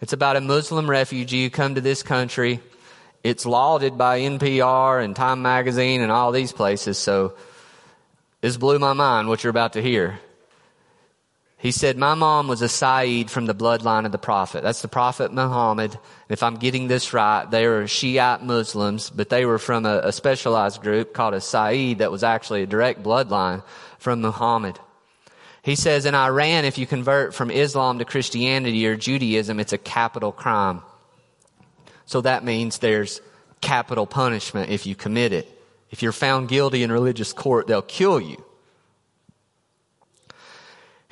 It's 0.00 0.14
about 0.14 0.36
a 0.36 0.40
Muslim 0.40 0.88
refugee 0.88 1.44
who 1.44 1.50
come 1.50 1.74
to 1.74 1.82
this 1.82 2.02
country. 2.02 2.60
It's 3.22 3.44
lauded 3.44 3.98
by 3.98 4.20
NPR 4.20 5.04
and 5.04 5.14
Time 5.14 5.42
Magazine 5.42 6.00
and 6.00 6.10
all 6.10 6.32
these 6.32 6.52
places. 6.52 6.96
So 6.96 7.34
this 8.40 8.56
blew 8.56 8.78
my 8.78 8.94
mind 8.94 9.28
what 9.28 9.44
you're 9.44 9.50
about 9.50 9.74
to 9.74 9.82
hear. 9.82 10.18
He 11.62 11.70
said, 11.70 11.96
my 11.96 12.14
mom 12.14 12.48
was 12.48 12.60
a 12.60 12.68
Sayyid 12.68 13.30
from 13.30 13.46
the 13.46 13.54
bloodline 13.54 14.04
of 14.04 14.10
the 14.10 14.18
Prophet. 14.18 14.64
That's 14.64 14.82
the 14.82 14.88
Prophet 14.88 15.32
Muhammad. 15.32 15.96
If 16.28 16.42
I'm 16.42 16.56
getting 16.56 16.88
this 16.88 17.12
right, 17.12 17.48
they 17.48 17.68
were 17.68 17.86
Shiite 17.86 18.42
Muslims, 18.42 19.10
but 19.10 19.28
they 19.28 19.46
were 19.46 19.60
from 19.60 19.86
a, 19.86 19.98
a 19.98 20.10
specialized 20.10 20.82
group 20.82 21.14
called 21.14 21.34
a 21.34 21.40
Sayyid 21.40 21.98
that 21.98 22.10
was 22.10 22.24
actually 22.24 22.64
a 22.64 22.66
direct 22.66 23.04
bloodline 23.04 23.62
from 24.00 24.22
Muhammad. 24.22 24.80
He 25.62 25.76
says 25.76 26.04
in 26.04 26.16
Iran, 26.16 26.64
if 26.64 26.78
you 26.78 26.86
convert 26.88 27.32
from 27.32 27.48
Islam 27.48 28.00
to 28.00 28.04
Christianity 28.04 28.84
or 28.88 28.96
Judaism, 28.96 29.60
it's 29.60 29.72
a 29.72 29.78
capital 29.78 30.32
crime. 30.32 30.82
So 32.06 32.22
that 32.22 32.42
means 32.42 32.78
there's 32.78 33.20
capital 33.60 34.08
punishment 34.08 34.70
if 34.70 34.84
you 34.84 34.96
commit 34.96 35.32
it. 35.32 35.46
If 35.92 36.02
you're 36.02 36.10
found 36.10 36.48
guilty 36.48 36.82
in 36.82 36.90
religious 36.90 37.32
court, 37.32 37.68
they'll 37.68 37.82
kill 37.82 38.20
you. 38.20 38.44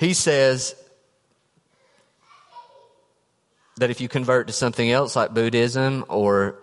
He 0.00 0.14
says 0.14 0.74
that 3.76 3.90
if 3.90 4.00
you 4.00 4.08
convert 4.08 4.46
to 4.46 4.54
something 4.54 4.90
else 4.90 5.14
like 5.14 5.34
Buddhism 5.34 6.06
or 6.08 6.58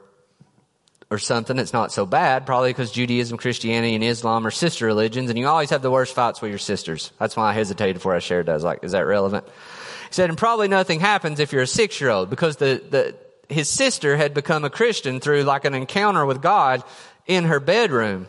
or 1.11 1.19
something, 1.19 1.59
it's 1.59 1.71
not 1.71 1.91
so 1.91 2.07
bad, 2.07 2.47
probably 2.47 2.71
because 2.71 2.91
Judaism, 2.91 3.37
Christianity, 3.37 3.93
and 3.93 4.03
Islam 4.03 4.45
are 4.47 4.51
sister 4.51 4.87
religions, 4.87 5.29
and 5.29 5.37
you 5.37 5.47
always 5.47 5.69
have 5.69 5.83
the 5.83 5.91
worst 5.91 6.15
fights 6.15 6.41
with 6.41 6.49
your 6.49 6.57
sisters. 6.57 7.11
That's 7.19 7.37
why 7.37 7.51
I 7.51 7.53
hesitated 7.53 7.97
before 7.97 8.15
I 8.15 8.19
shared 8.19 8.47
that. 8.47 8.53
I 8.53 8.55
was 8.55 8.63
like, 8.63 8.83
is 8.83 8.93
that 8.93 9.05
relevant? 9.05 9.45
He 9.45 10.13
said, 10.13 10.29
and 10.29 10.37
probably 10.37 10.67
nothing 10.67 10.99
happens 10.99 11.39
if 11.39 11.53
you're 11.53 11.61
a 11.61 11.67
six 11.67 12.01
year 12.01 12.09
old, 12.09 12.31
because 12.31 12.57
the, 12.57 12.81
the, 12.89 13.15
his 13.53 13.69
sister 13.69 14.17
had 14.17 14.33
become 14.33 14.65
a 14.65 14.71
Christian 14.71 15.19
through 15.19 15.43
like 15.43 15.63
an 15.63 15.75
encounter 15.75 16.25
with 16.25 16.41
God 16.41 16.83
in 17.27 17.45
her 17.45 17.59
bedroom. 17.59 18.27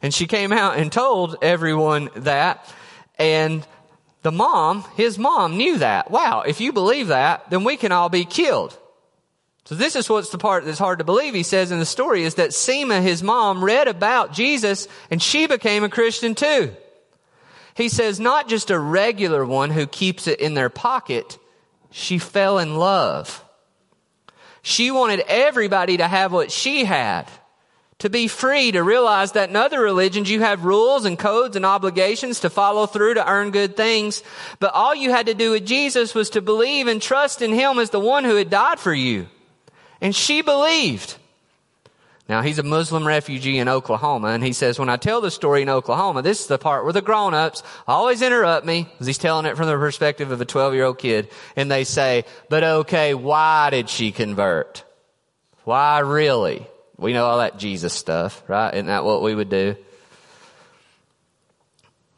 And 0.00 0.14
she 0.14 0.26
came 0.26 0.50
out 0.50 0.78
and 0.78 0.90
told 0.90 1.36
everyone 1.42 2.08
that, 2.16 2.66
and 3.18 3.66
the 4.26 4.32
mom, 4.32 4.84
his 4.96 5.20
mom 5.20 5.56
knew 5.56 5.78
that. 5.78 6.10
Wow, 6.10 6.40
if 6.40 6.60
you 6.60 6.72
believe 6.72 7.06
that, 7.06 7.48
then 7.48 7.62
we 7.62 7.76
can 7.76 7.92
all 7.92 8.08
be 8.08 8.24
killed. 8.24 8.76
So 9.66 9.76
this 9.76 9.94
is 9.94 10.10
what's 10.10 10.30
the 10.30 10.36
part 10.36 10.64
that's 10.64 10.80
hard 10.80 10.98
to 10.98 11.04
believe. 11.04 11.32
He 11.32 11.44
says 11.44 11.70
in 11.70 11.78
the 11.78 11.86
story 11.86 12.24
is 12.24 12.34
that 12.34 12.50
Seema, 12.50 13.00
his 13.00 13.22
mom, 13.22 13.62
read 13.62 13.86
about 13.86 14.32
Jesus 14.32 14.88
and 15.12 15.22
she 15.22 15.46
became 15.46 15.84
a 15.84 15.88
Christian 15.88 16.34
too. 16.34 16.74
He 17.76 17.88
says 17.88 18.18
not 18.18 18.48
just 18.48 18.72
a 18.72 18.80
regular 18.80 19.46
one 19.46 19.70
who 19.70 19.86
keeps 19.86 20.26
it 20.26 20.40
in 20.40 20.54
their 20.54 20.70
pocket. 20.70 21.38
She 21.92 22.18
fell 22.18 22.58
in 22.58 22.74
love. 22.74 23.44
She 24.60 24.90
wanted 24.90 25.20
everybody 25.28 25.98
to 25.98 26.08
have 26.08 26.32
what 26.32 26.50
she 26.50 26.84
had. 26.84 27.28
To 28.00 28.10
be 28.10 28.28
free, 28.28 28.72
to 28.72 28.82
realize 28.82 29.32
that 29.32 29.48
in 29.48 29.56
other 29.56 29.80
religions 29.80 30.30
you 30.30 30.40
have 30.40 30.64
rules 30.66 31.06
and 31.06 31.18
codes 31.18 31.56
and 31.56 31.64
obligations 31.64 32.40
to 32.40 32.50
follow 32.50 32.86
through 32.86 33.14
to 33.14 33.28
earn 33.28 33.52
good 33.52 33.74
things. 33.74 34.22
But 34.60 34.74
all 34.74 34.94
you 34.94 35.10
had 35.10 35.26
to 35.26 35.34
do 35.34 35.52
with 35.52 35.64
Jesus 35.64 36.14
was 36.14 36.30
to 36.30 36.42
believe 36.42 36.88
and 36.88 37.00
trust 37.00 37.40
in 37.40 37.52
Him 37.52 37.78
as 37.78 37.88
the 37.88 38.00
one 38.00 38.24
who 38.24 38.36
had 38.36 38.50
died 38.50 38.78
for 38.78 38.92
you. 38.92 39.28
And 40.02 40.14
she 40.14 40.42
believed. 40.42 41.16
Now 42.28 42.42
he's 42.42 42.58
a 42.58 42.64
Muslim 42.64 43.06
refugee 43.06 43.58
in 43.58 43.68
Oklahoma 43.68 44.28
and 44.28 44.42
he 44.42 44.52
says, 44.52 44.78
when 44.78 44.88
I 44.88 44.96
tell 44.96 45.20
the 45.20 45.30
story 45.30 45.62
in 45.62 45.68
Oklahoma, 45.68 46.22
this 46.22 46.40
is 46.40 46.48
the 46.48 46.58
part 46.58 46.84
where 46.84 46.92
the 46.92 47.00
grown-ups 47.00 47.62
always 47.86 48.20
interrupt 48.20 48.66
me 48.66 48.82
because 48.82 49.06
he's 49.06 49.16
telling 49.16 49.46
it 49.46 49.56
from 49.56 49.68
the 49.68 49.76
perspective 49.76 50.32
of 50.32 50.40
a 50.40 50.44
12 50.44 50.74
year 50.74 50.84
old 50.84 50.98
kid 50.98 51.30
and 51.54 51.70
they 51.70 51.84
say, 51.84 52.24
but 52.50 52.64
okay, 52.64 53.14
why 53.14 53.70
did 53.70 53.88
she 53.88 54.10
convert? 54.10 54.84
Why 55.64 56.00
really? 56.00 56.66
We 56.98 57.12
know 57.12 57.26
all 57.26 57.38
that 57.38 57.58
Jesus 57.58 57.92
stuff, 57.92 58.42
right? 58.48 58.72
Isn't 58.72 58.86
that 58.86 59.04
what 59.04 59.22
we 59.22 59.34
would 59.34 59.50
do? 59.50 59.76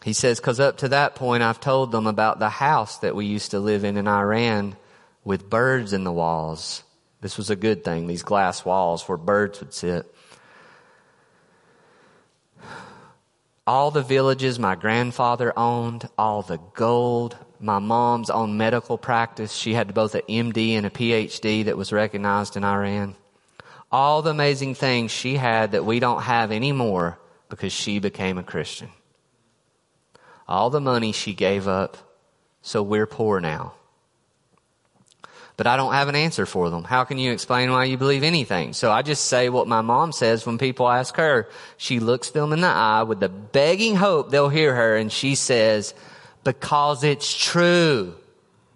He 0.05 0.12
says, 0.12 0.41
cause 0.41 0.61
up 0.61 0.79
to 0.79 0.89
that 0.91 1.16
point 1.16 1.43
I've 1.43 1.61
told 1.61 1.91
them 1.93 2.07
about 2.07 2.39
the 2.39 2.49
house 2.49 2.99
that 2.99 3.16
we 3.16 3.26
used 3.26 3.51
to 3.51 3.61
live 3.61 3.85
in 3.85 3.97
in 3.97 4.07
Iran 4.07 4.76
with 5.24 5.51
birds 5.51 5.93
in 5.93 6.05
the 6.05 6.12
walls 6.12 6.85
this 7.20 7.37
was 7.37 7.51
a 7.51 7.57
good 7.57 7.85
thing, 7.85 8.07
these 8.07 8.22
glass 8.22 8.64
walls 8.64 9.09
where 9.09 9.18
birds 9.18 9.61
would 9.61 9.74
sit. 9.74 10.07
All 13.66 13.91
the 13.91 14.03
villages 14.03 14.59
my 14.59 14.76
grandfather 14.76 15.53
owned, 15.57 16.09
all 16.16 16.43
the 16.43 16.59
gold, 16.74 17.37
my 17.61 17.81
mom's 17.81 18.31
own 18.31 18.57
medical 18.57 18.97
practice. 18.97 19.53
She 19.53 19.74
had 19.74 19.93
both 19.93 20.14
an 20.14 20.22
MD 20.29 20.72
and 20.72 20.87
a 20.87 20.91
PhD 20.91 21.64
that 21.64 21.76
was 21.76 21.93
recognized 21.93 22.57
in 22.57 22.64
Iran. 22.64 23.14
All 23.91 24.22
the 24.22 24.30
amazing 24.30 24.74
things 24.74 25.11
she 25.11 25.36
had 25.36 25.72
that 25.72 25.84
we 25.84 26.01
don't 26.01 26.22
have 26.22 26.53
anymore 26.53 27.18
because 27.49 27.72
she 27.72 27.99
became 27.99 28.39
a 28.39 28.43
Christian. 28.43 28.91
All 30.47 30.70
the 30.70 30.80
money 30.80 31.12
she 31.12 31.34
gave 31.34 31.66
up, 31.66 31.97
so 32.62 32.82
we're 32.82 33.07
poor 33.07 33.41
now 33.41 33.74
but 35.59 35.66
I 35.66 35.76
don't 35.76 35.93
have 35.93 36.09
an 36.09 36.14
answer 36.14 36.47
for 36.47 36.70
them. 36.70 36.84
How 36.84 37.03
can 37.03 37.18
you 37.18 37.32
explain 37.32 37.72
why 37.72 37.84
you 37.84 37.99
believe 37.99 38.22
anything? 38.22 38.72
So 38.74 38.93
I 38.93 39.03
just 39.03 39.24
say 39.24 39.49
what 39.49 39.66
my 39.66 39.80
mom 39.80 40.12
says 40.12 40.47
when 40.47 40.57
people 40.57 40.89
ask 40.89 41.16
her. 41.16 41.49
She 41.76 41.99
looks 41.99 42.30
them 42.30 42.53
in 42.53 42.61
the 42.61 42.68
eye 42.68 43.03
with 43.03 43.18
the 43.18 43.28
begging 43.28 43.97
hope 43.97 44.30
they'll 44.30 44.49
hear 44.49 44.72
her 44.72 44.97
and 44.97 45.11
she 45.11 45.34
says, 45.34 45.95
because 46.45 47.03
it's 47.03 47.36
true. 47.36 48.14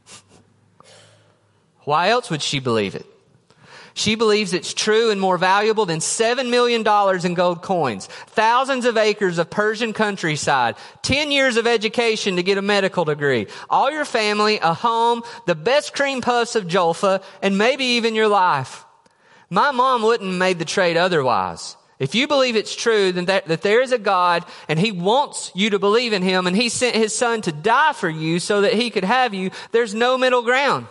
Why 1.85 2.09
else 2.09 2.31
would 2.31 2.43
she 2.43 2.59
believe 2.59 2.97
it? 2.97 3.07
She 3.95 4.15
believes 4.15 4.53
it's 4.53 4.73
true 4.73 5.11
and 5.11 5.21
more 5.21 5.37
valuable 5.37 5.85
than 5.85 5.99
$7 5.99 6.49
million 6.49 6.81
in 7.27 7.35
gold 7.35 7.63
coins, 7.63 8.07
thousands 8.29 8.87
of 8.87 8.97
acres 8.97 9.39
of 9.39 9.51
Persian 9.51 9.93
countryside, 9.93 10.77
10 11.03 11.31
years 11.31 11.57
of 11.57 11.67
education 11.67 12.37
to 12.37 12.43
get 12.43 12.59
a 12.59 12.63
medical 12.63 13.05
degree, 13.05 13.49
all 13.69 13.91
your 13.91 14.05
family, 14.05 14.59
a 14.59 14.73
home, 14.73 15.23
the 15.47 15.55
best 15.55 15.95
cream 15.95 16.21
puffs 16.23 16.57
of 16.57 16.67
Jolfa, 16.67 17.23
and 17.43 17.59
maybe 17.59 17.85
even 17.85 18.15
your 18.15 18.29
life. 18.29 18.85
My 19.51 19.71
mom 19.71 20.03
wouldn't 20.03 20.31
have 20.31 20.39
made 20.39 20.59
the 20.59 20.65
trade 20.65 20.97
otherwise. 20.97 21.77
If 21.99 22.15
you 22.15 22.27
believe 22.27 22.57
it's 22.57 22.75
true, 22.75 23.13
then 23.13 23.27
that, 23.27 23.47
that 23.47 23.63
there 23.63 23.83
is 23.83 23.93
a 23.93 23.99
God 23.99 24.45
and 24.69 24.79
He 24.79 24.91
wants 24.91 25.53
you 25.55 25.71
to 25.71 25.79
believe 25.79 26.13
in 26.13 26.23
Him 26.23 26.47
and 26.47 26.57
He 26.57 26.69
sent 26.69 26.97
His 26.97 27.15
Son 27.15 27.43
to 27.43 27.53
die 27.53 27.93
for 27.93 28.09
you 28.09 28.41
so 28.41 28.63
that 28.63 28.73
He 28.73 28.91
could 28.91 29.05
have 29.05 29.35
you, 29.35 29.51
there's 29.71 29.95
no 29.95 30.17
middle 30.17 30.43
ground. 30.43 30.87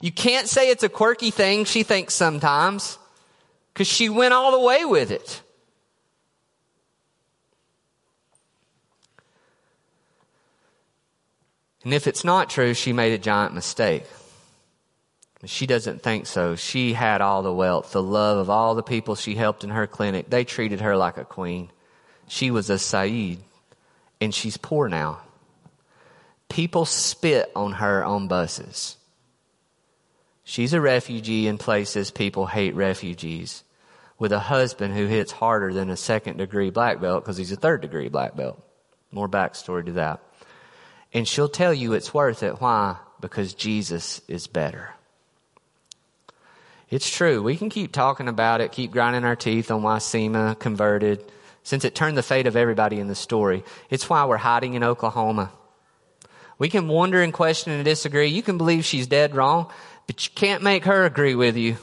You 0.00 0.12
can't 0.12 0.48
say 0.48 0.70
it's 0.70 0.82
a 0.82 0.88
quirky 0.88 1.30
thing 1.30 1.64
she 1.64 1.82
thinks 1.82 2.14
sometimes 2.14 2.98
because 3.72 3.86
she 3.86 4.08
went 4.08 4.34
all 4.34 4.52
the 4.52 4.60
way 4.60 4.84
with 4.84 5.10
it. 5.10 5.42
And 11.84 11.94
if 11.94 12.08
it's 12.08 12.24
not 12.24 12.50
true, 12.50 12.74
she 12.74 12.92
made 12.92 13.12
a 13.12 13.18
giant 13.18 13.54
mistake. 13.54 14.04
She 15.44 15.66
doesn't 15.66 16.02
think 16.02 16.26
so. 16.26 16.56
She 16.56 16.94
had 16.94 17.20
all 17.20 17.42
the 17.42 17.52
wealth, 17.52 17.92
the 17.92 18.02
love 18.02 18.38
of 18.38 18.50
all 18.50 18.74
the 18.74 18.82
people 18.82 19.14
she 19.14 19.36
helped 19.36 19.62
in 19.62 19.70
her 19.70 19.86
clinic. 19.86 20.28
They 20.28 20.42
treated 20.42 20.80
her 20.80 20.96
like 20.96 21.16
a 21.16 21.24
queen. 21.24 21.70
She 22.26 22.50
was 22.50 22.70
a 22.70 22.78
Sayyid, 22.78 23.38
and 24.20 24.34
she's 24.34 24.56
poor 24.56 24.88
now. 24.88 25.20
People 26.48 26.86
spit 26.86 27.52
on 27.54 27.74
her 27.74 28.04
on 28.04 28.26
buses. 28.26 28.96
She's 30.48 30.74
a 30.74 30.80
refugee 30.80 31.48
in 31.48 31.58
places 31.58 32.12
people 32.12 32.46
hate 32.46 32.76
refugees 32.76 33.64
with 34.16 34.30
a 34.30 34.38
husband 34.38 34.94
who 34.94 35.06
hits 35.06 35.32
harder 35.32 35.74
than 35.74 35.90
a 35.90 35.96
second 35.96 36.36
degree 36.36 36.70
black 36.70 37.00
belt 37.00 37.24
because 37.24 37.36
he's 37.36 37.50
a 37.50 37.56
third 37.56 37.80
degree 37.80 38.08
black 38.08 38.36
belt. 38.36 38.62
More 39.10 39.28
backstory 39.28 39.84
to 39.86 39.92
that. 39.94 40.20
And 41.12 41.26
she'll 41.26 41.48
tell 41.48 41.74
you 41.74 41.94
it's 41.94 42.14
worth 42.14 42.44
it. 42.44 42.60
Why? 42.60 42.96
Because 43.20 43.54
Jesus 43.54 44.20
is 44.28 44.46
better. 44.46 44.94
It's 46.90 47.10
true. 47.10 47.42
We 47.42 47.56
can 47.56 47.68
keep 47.68 47.90
talking 47.90 48.28
about 48.28 48.60
it, 48.60 48.70
keep 48.70 48.92
grinding 48.92 49.24
our 49.24 49.34
teeth 49.34 49.72
on 49.72 49.82
why 49.82 49.96
Seema 49.96 50.56
converted, 50.56 51.24
since 51.64 51.84
it 51.84 51.96
turned 51.96 52.16
the 52.16 52.22
fate 52.22 52.46
of 52.46 52.54
everybody 52.54 53.00
in 53.00 53.08
the 53.08 53.16
story. 53.16 53.64
It's 53.90 54.08
why 54.08 54.24
we're 54.24 54.36
hiding 54.36 54.74
in 54.74 54.84
Oklahoma. 54.84 55.50
We 56.56 56.68
can 56.68 56.86
wonder 56.86 57.20
and 57.20 57.32
question 57.32 57.72
and 57.72 57.84
disagree. 57.84 58.28
You 58.28 58.42
can 58.42 58.56
believe 58.56 58.84
she's 58.84 59.08
dead 59.08 59.34
wrong. 59.34 59.70
But 60.06 60.24
you 60.24 60.32
can't 60.34 60.62
make 60.62 60.84
her 60.84 61.04
agree 61.04 61.34
with 61.34 61.56
you. 61.56 61.76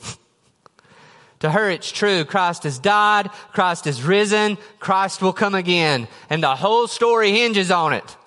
to 1.40 1.50
her, 1.52 1.70
it's 1.70 1.92
true. 1.92 2.24
Christ 2.26 2.64
has 2.64 2.80
died. 2.80 3.30
Christ 3.52 3.86
has 3.86 4.02
risen. 4.02 4.58
Christ 4.80 5.22
will 5.22 5.34
come 5.34 5.56
again. 5.56 6.08
And 6.30 6.44
the 6.44 6.56
whole 6.56 6.88
story 6.88 7.32
hinges 7.32 7.72
on 7.72 7.94
it. 7.94 8.18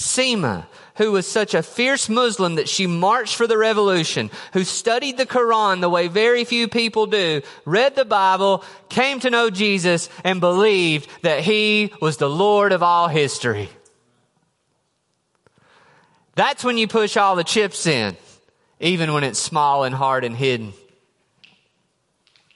Seema, 0.00 0.66
who 0.96 1.12
was 1.12 1.26
such 1.26 1.52
a 1.52 1.62
fierce 1.62 2.08
Muslim 2.08 2.54
that 2.54 2.68
she 2.68 2.86
marched 2.86 3.36
for 3.36 3.46
the 3.46 3.58
revolution, 3.58 4.30
who 4.54 4.64
studied 4.64 5.18
the 5.18 5.26
Quran 5.26 5.80
the 5.80 5.90
way 5.90 6.08
very 6.08 6.44
few 6.44 6.68
people 6.68 7.06
do, 7.06 7.42
read 7.66 7.96
the 7.96 8.06
Bible, 8.06 8.64
came 8.88 9.20
to 9.20 9.30
know 9.30 9.50
Jesus, 9.50 10.08
and 10.24 10.40
believed 10.40 11.08
that 11.22 11.40
he 11.40 11.92
was 12.00 12.16
the 12.16 12.30
Lord 12.30 12.72
of 12.72 12.82
all 12.82 13.08
history. 13.08 13.68
That's 16.40 16.64
when 16.64 16.78
you 16.78 16.88
push 16.88 17.18
all 17.18 17.36
the 17.36 17.44
chips 17.44 17.86
in, 17.86 18.16
even 18.80 19.12
when 19.12 19.24
it's 19.24 19.38
small 19.38 19.84
and 19.84 19.94
hard 19.94 20.24
and 20.24 20.34
hidden. 20.34 20.72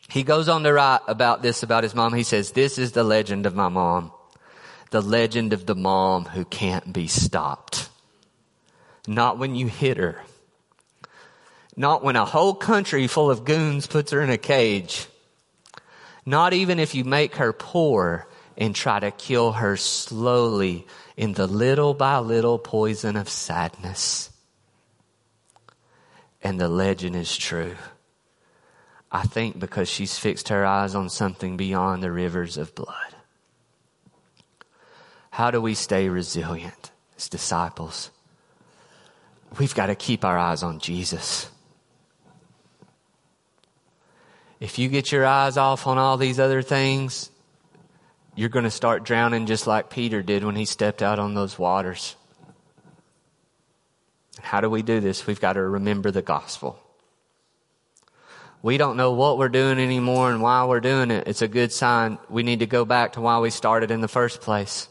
He 0.09 0.23
goes 0.23 0.49
on 0.49 0.63
to 0.63 0.73
write 0.73 1.03
about 1.07 1.43
this 1.43 1.63
about 1.63 1.83
his 1.83 1.95
mom. 1.95 2.15
He 2.15 2.23
says, 2.23 2.53
this 2.53 2.79
is 2.79 2.93
the 2.93 3.05
legend 3.05 3.45
of 3.45 3.55
my 3.55 3.69
mom. 3.69 4.11
The 4.91 5.03
legend 5.03 5.53
of 5.53 5.67
the 5.67 5.75
mom 5.75 6.25
who 6.25 6.47
can't 6.47 6.95
be 6.95 7.09
stopped. 7.09 7.91
Not 9.07 9.37
when 9.37 9.55
you 9.55 9.67
hit 9.67 9.99
her. 9.99 10.23
Not 11.77 12.03
when 12.03 12.17
a 12.17 12.25
whole 12.25 12.55
country 12.55 13.07
full 13.07 13.31
of 13.31 13.45
goons 13.45 13.87
puts 13.87 14.13
her 14.13 14.23
in 14.23 14.31
a 14.31 14.39
cage. 14.39 15.09
Not 16.25 16.55
even 16.55 16.79
if 16.79 16.95
you 16.95 17.05
make 17.05 17.35
her 17.35 17.53
poor 17.53 18.27
and 18.57 18.75
try 18.75 18.99
to 18.99 19.11
kill 19.11 19.53
her 19.53 19.77
slowly 19.77 20.87
in 21.17 21.35
the 21.35 21.47
little 21.47 21.95
by 21.95 22.19
little 22.19 22.59
poison 22.59 23.17
of 23.17 23.29
sadness. 23.29 24.31
And 26.43 26.61
the 26.61 26.69
legend 26.69 27.17
is 27.17 27.37
true. 27.37 27.77
I 29.11 29.23
think 29.23 29.59
because 29.59 29.89
she's 29.89 30.19
fixed 30.19 30.49
her 30.49 30.67
eyes 30.67 30.95
on 30.95 31.09
something 31.09 31.57
beyond 31.57 32.03
the 32.03 32.11
rivers 32.11 32.57
of 32.57 32.75
blood. 32.75 33.15
How 35.31 35.51
do 35.51 35.61
we 35.61 35.75
stay 35.75 36.09
resilient 36.09 36.91
as 37.17 37.29
disciples? 37.29 38.11
We've 39.59 39.75
got 39.75 39.87
to 39.87 39.95
keep 39.95 40.25
our 40.25 40.37
eyes 40.37 40.63
on 40.63 40.81
Jesus. 40.81 41.49
If 44.59 44.79
you 44.79 44.89
get 44.89 45.13
your 45.13 45.27
eyes 45.27 45.57
off 45.57 45.87
on 45.87 45.99
all 45.99 46.17
these 46.17 46.41
other 46.41 46.63
things, 46.63 47.31
you're 48.37 48.49
going 48.49 48.65
to 48.65 48.71
start 48.71 49.05
drowning 49.05 49.47
just 49.47 49.67
like 49.67 49.91
Peter 49.91 50.23
did 50.23 50.45
when 50.45 50.57
he 50.57 50.65
stepped 50.65 51.03
out 51.03 51.19
on 51.19 51.35
those 51.35 51.59
waters. 51.59 52.17
How 54.41 54.61
do 54.61 54.69
we 54.69 54.83
do 54.83 55.01
this? 55.01 55.27
We've 55.27 55.41
got 55.41 55.55
to 55.55 55.63
remember 55.63 56.11
the 56.11 56.23
gospel. 56.23 56.79
We 58.63 58.79
don't 58.79 58.97
know 58.97 59.13
what 59.13 59.39
we're 59.39 59.51
doing 59.51 59.79
anymore 59.79 60.31
and 60.31 60.41
why 60.41 60.65
we're 60.65 60.81
doing 60.81 61.11
it. 61.11 61.29
It's 61.29 61.43
a 61.43 61.49
good 61.49 61.73
sign. 61.73 62.19
We 62.29 62.43
need 62.43 62.61
to 62.61 62.67
go 62.67 62.85
back 62.85 63.13
to 63.13 63.21
why 63.21 63.39
we 63.39 63.51
started 63.51 63.91
in 63.91 64.01
the 64.01 64.09
first 64.09 64.41
place. 64.41 64.89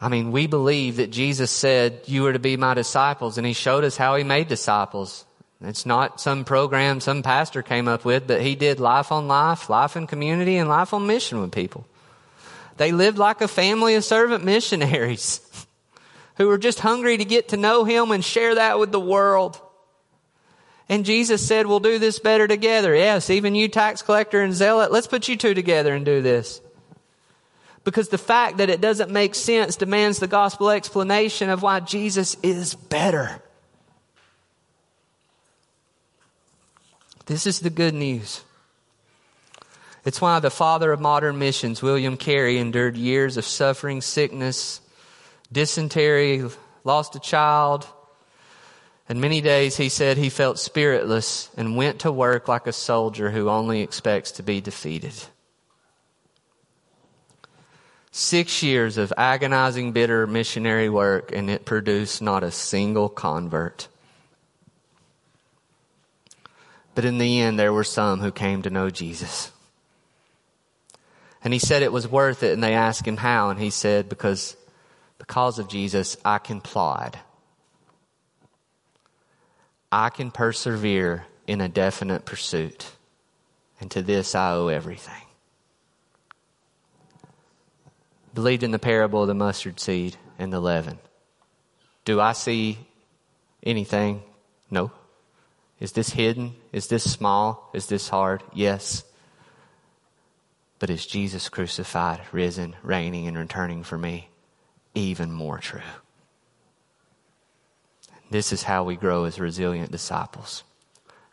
I 0.00 0.08
mean, 0.08 0.32
we 0.32 0.46
believe 0.46 0.96
that 0.96 1.10
Jesus 1.10 1.50
said, 1.50 2.00
you 2.06 2.26
are 2.26 2.32
to 2.32 2.38
be 2.38 2.56
my 2.56 2.74
disciples, 2.74 3.38
and 3.38 3.46
he 3.46 3.52
showed 3.52 3.84
us 3.84 3.96
how 3.96 4.16
he 4.16 4.24
made 4.24 4.48
disciples. 4.48 5.24
It's 5.60 5.86
not 5.86 6.20
some 6.20 6.44
program 6.44 7.00
some 7.00 7.22
pastor 7.22 7.62
came 7.62 7.88
up 7.88 8.04
with, 8.04 8.26
but 8.26 8.42
he 8.42 8.54
did 8.54 8.78
life 8.78 9.10
on 9.10 9.26
life, 9.26 9.70
life 9.70 9.96
in 9.96 10.06
community, 10.06 10.56
and 10.56 10.68
life 10.68 10.92
on 10.92 11.06
mission 11.06 11.40
with 11.40 11.52
people. 11.52 11.86
They 12.76 12.92
lived 12.92 13.16
like 13.16 13.40
a 13.40 13.48
family 13.48 13.94
of 13.94 14.04
servant 14.04 14.44
missionaries 14.44 15.40
who 16.36 16.46
were 16.46 16.58
just 16.58 16.80
hungry 16.80 17.16
to 17.16 17.24
get 17.24 17.48
to 17.48 17.56
know 17.56 17.84
him 17.84 18.10
and 18.10 18.22
share 18.22 18.56
that 18.56 18.78
with 18.78 18.92
the 18.92 19.00
world. 19.00 19.60
And 20.88 21.04
Jesus 21.04 21.44
said, 21.44 21.66
we'll 21.66 21.80
do 21.80 21.98
this 21.98 22.18
better 22.18 22.46
together. 22.46 22.94
Yes, 22.94 23.30
even 23.30 23.54
you 23.54 23.68
tax 23.68 24.02
collector 24.02 24.42
and 24.42 24.52
zealot, 24.52 24.92
let's 24.92 25.06
put 25.06 25.26
you 25.26 25.36
two 25.36 25.54
together 25.54 25.94
and 25.94 26.04
do 26.04 26.20
this. 26.20 26.60
Because 27.82 28.08
the 28.08 28.18
fact 28.18 28.58
that 28.58 28.68
it 28.68 28.80
doesn't 28.80 29.10
make 29.10 29.34
sense 29.34 29.76
demands 29.76 30.18
the 30.18 30.26
gospel 30.26 30.70
explanation 30.70 31.50
of 31.50 31.62
why 31.62 31.80
Jesus 31.80 32.36
is 32.42 32.74
better. 32.74 33.40
This 37.26 37.46
is 37.46 37.60
the 37.60 37.70
good 37.70 37.94
news. 37.94 38.42
It's 40.04 40.20
why 40.20 40.38
the 40.38 40.50
father 40.50 40.92
of 40.92 41.00
modern 41.00 41.38
missions, 41.38 41.82
William 41.82 42.16
Carey, 42.16 42.58
endured 42.58 42.96
years 42.96 43.36
of 43.36 43.44
suffering, 43.44 44.00
sickness, 44.00 44.80
dysentery, 45.50 46.44
lost 46.84 47.16
a 47.16 47.20
child, 47.20 47.88
and 49.08 49.20
many 49.20 49.40
days 49.40 49.76
he 49.76 49.88
said 49.88 50.16
he 50.16 50.30
felt 50.30 50.58
spiritless 50.58 51.50
and 51.56 51.76
went 51.76 52.00
to 52.00 52.12
work 52.12 52.46
like 52.46 52.68
a 52.68 52.72
soldier 52.72 53.30
who 53.30 53.48
only 53.48 53.82
expects 53.82 54.30
to 54.32 54.42
be 54.44 54.60
defeated. 54.60 55.14
Six 58.12 58.62
years 58.62 58.96
of 58.98 59.12
agonizing, 59.16 59.92
bitter 59.92 60.26
missionary 60.26 60.88
work, 60.88 61.32
and 61.32 61.50
it 61.50 61.64
produced 61.64 62.22
not 62.22 62.42
a 62.42 62.50
single 62.50 63.08
convert. 63.08 63.88
But 66.96 67.04
in 67.04 67.18
the 67.18 67.42
end, 67.42 67.58
there 67.58 67.74
were 67.74 67.84
some 67.84 68.20
who 68.20 68.32
came 68.32 68.62
to 68.62 68.70
know 68.70 68.88
Jesus. 68.88 69.52
And 71.44 71.52
he 71.52 71.58
said 71.58 71.82
it 71.82 71.92
was 71.92 72.08
worth 72.08 72.42
it, 72.42 72.54
and 72.54 72.64
they 72.64 72.72
asked 72.72 73.06
him 73.06 73.18
how, 73.18 73.50
and 73.50 73.60
he 73.60 73.68
said, 73.68 74.08
because, 74.08 74.56
because 75.18 75.58
of 75.58 75.68
Jesus, 75.68 76.16
I 76.24 76.38
can 76.38 76.62
plod. 76.62 77.18
I 79.92 80.08
can 80.08 80.30
persevere 80.30 81.26
in 81.46 81.60
a 81.60 81.68
definite 81.68 82.24
pursuit. 82.24 82.90
And 83.78 83.90
to 83.90 84.00
this 84.00 84.34
I 84.34 84.52
owe 84.52 84.68
everything. 84.68 85.22
Believed 88.32 88.62
in 88.62 88.70
the 88.70 88.78
parable 88.78 89.20
of 89.20 89.28
the 89.28 89.34
mustard 89.34 89.78
seed 89.80 90.16
and 90.38 90.50
the 90.50 90.60
leaven. 90.60 90.98
Do 92.06 92.22
I 92.22 92.32
see 92.32 92.78
anything? 93.62 94.22
No. 94.70 94.92
Is 95.78 95.92
this 95.92 96.10
hidden? 96.10 96.54
Is 96.72 96.88
this 96.88 97.10
small? 97.10 97.70
Is 97.74 97.86
this 97.86 98.08
hard? 98.08 98.42
Yes. 98.54 99.04
But 100.78 100.90
is 100.90 101.06
Jesus 101.06 101.48
crucified, 101.48 102.20
risen, 102.32 102.76
reigning, 102.82 103.26
and 103.26 103.36
returning 103.36 103.82
for 103.82 103.98
me 103.98 104.28
even 104.94 105.32
more 105.32 105.58
true? 105.58 105.80
This 108.30 108.52
is 108.52 108.64
how 108.64 108.84
we 108.84 108.96
grow 108.96 109.24
as 109.24 109.38
resilient 109.38 109.92
disciples 109.92 110.64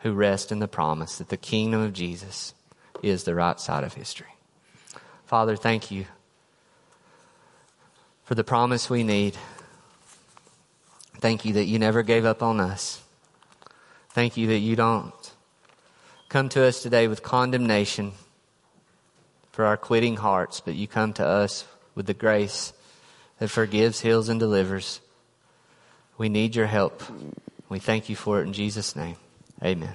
who 0.00 0.12
rest 0.12 0.52
in 0.52 0.58
the 0.58 0.68
promise 0.68 1.18
that 1.18 1.30
the 1.30 1.36
kingdom 1.36 1.80
of 1.80 1.92
Jesus 1.92 2.54
is 3.02 3.24
the 3.24 3.34
right 3.34 3.58
side 3.58 3.84
of 3.84 3.94
history. 3.94 4.34
Father, 5.26 5.56
thank 5.56 5.90
you 5.90 6.06
for 8.24 8.34
the 8.34 8.44
promise 8.44 8.88
we 8.88 9.02
need. 9.02 9.36
Thank 11.18 11.44
you 11.44 11.54
that 11.54 11.64
you 11.64 11.78
never 11.78 12.02
gave 12.02 12.24
up 12.24 12.42
on 12.42 12.60
us. 12.60 13.03
Thank 14.14 14.36
you 14.36 14.46
that 14.46 14.58
you 14.58 14.76
don't 14.76 15.32
come 16.28 16.48
to 16.50 16.64
us 16.64 16.80
today 16.80 17.08
with 17.08 17.24
condemnation 17.24 18.12
for 19.50 19.64
our 19.64 19.76
quitting 19.76 20.16
hearts, 20.16 20.60
but 20.60 20.76
you 20.76 20.86
come 20.86 21.12
to 21.14 21.26
us 21.26 21.66
with 21.96 22.06
the 22.06 22.14
grace 22.14 22.72
that 23.40 23.48
forgives, 23.48 24.02
heals, 24.02 24.28
and 24.28 24.38
delivers. 24.38 25.00
We 26.16 26.28
need 26.28 26.54
your 26.54 26.66
help. 26.66 27.02
We 27.68 27.80
thank 27.80 28.08
you 28.08 28.14
for 28.14 28.40
it 28.40 28.44
in 28.44 28.52
Jesus' 28.52 28.94
name. 28.94 29.16
Amen. 29.64 29.94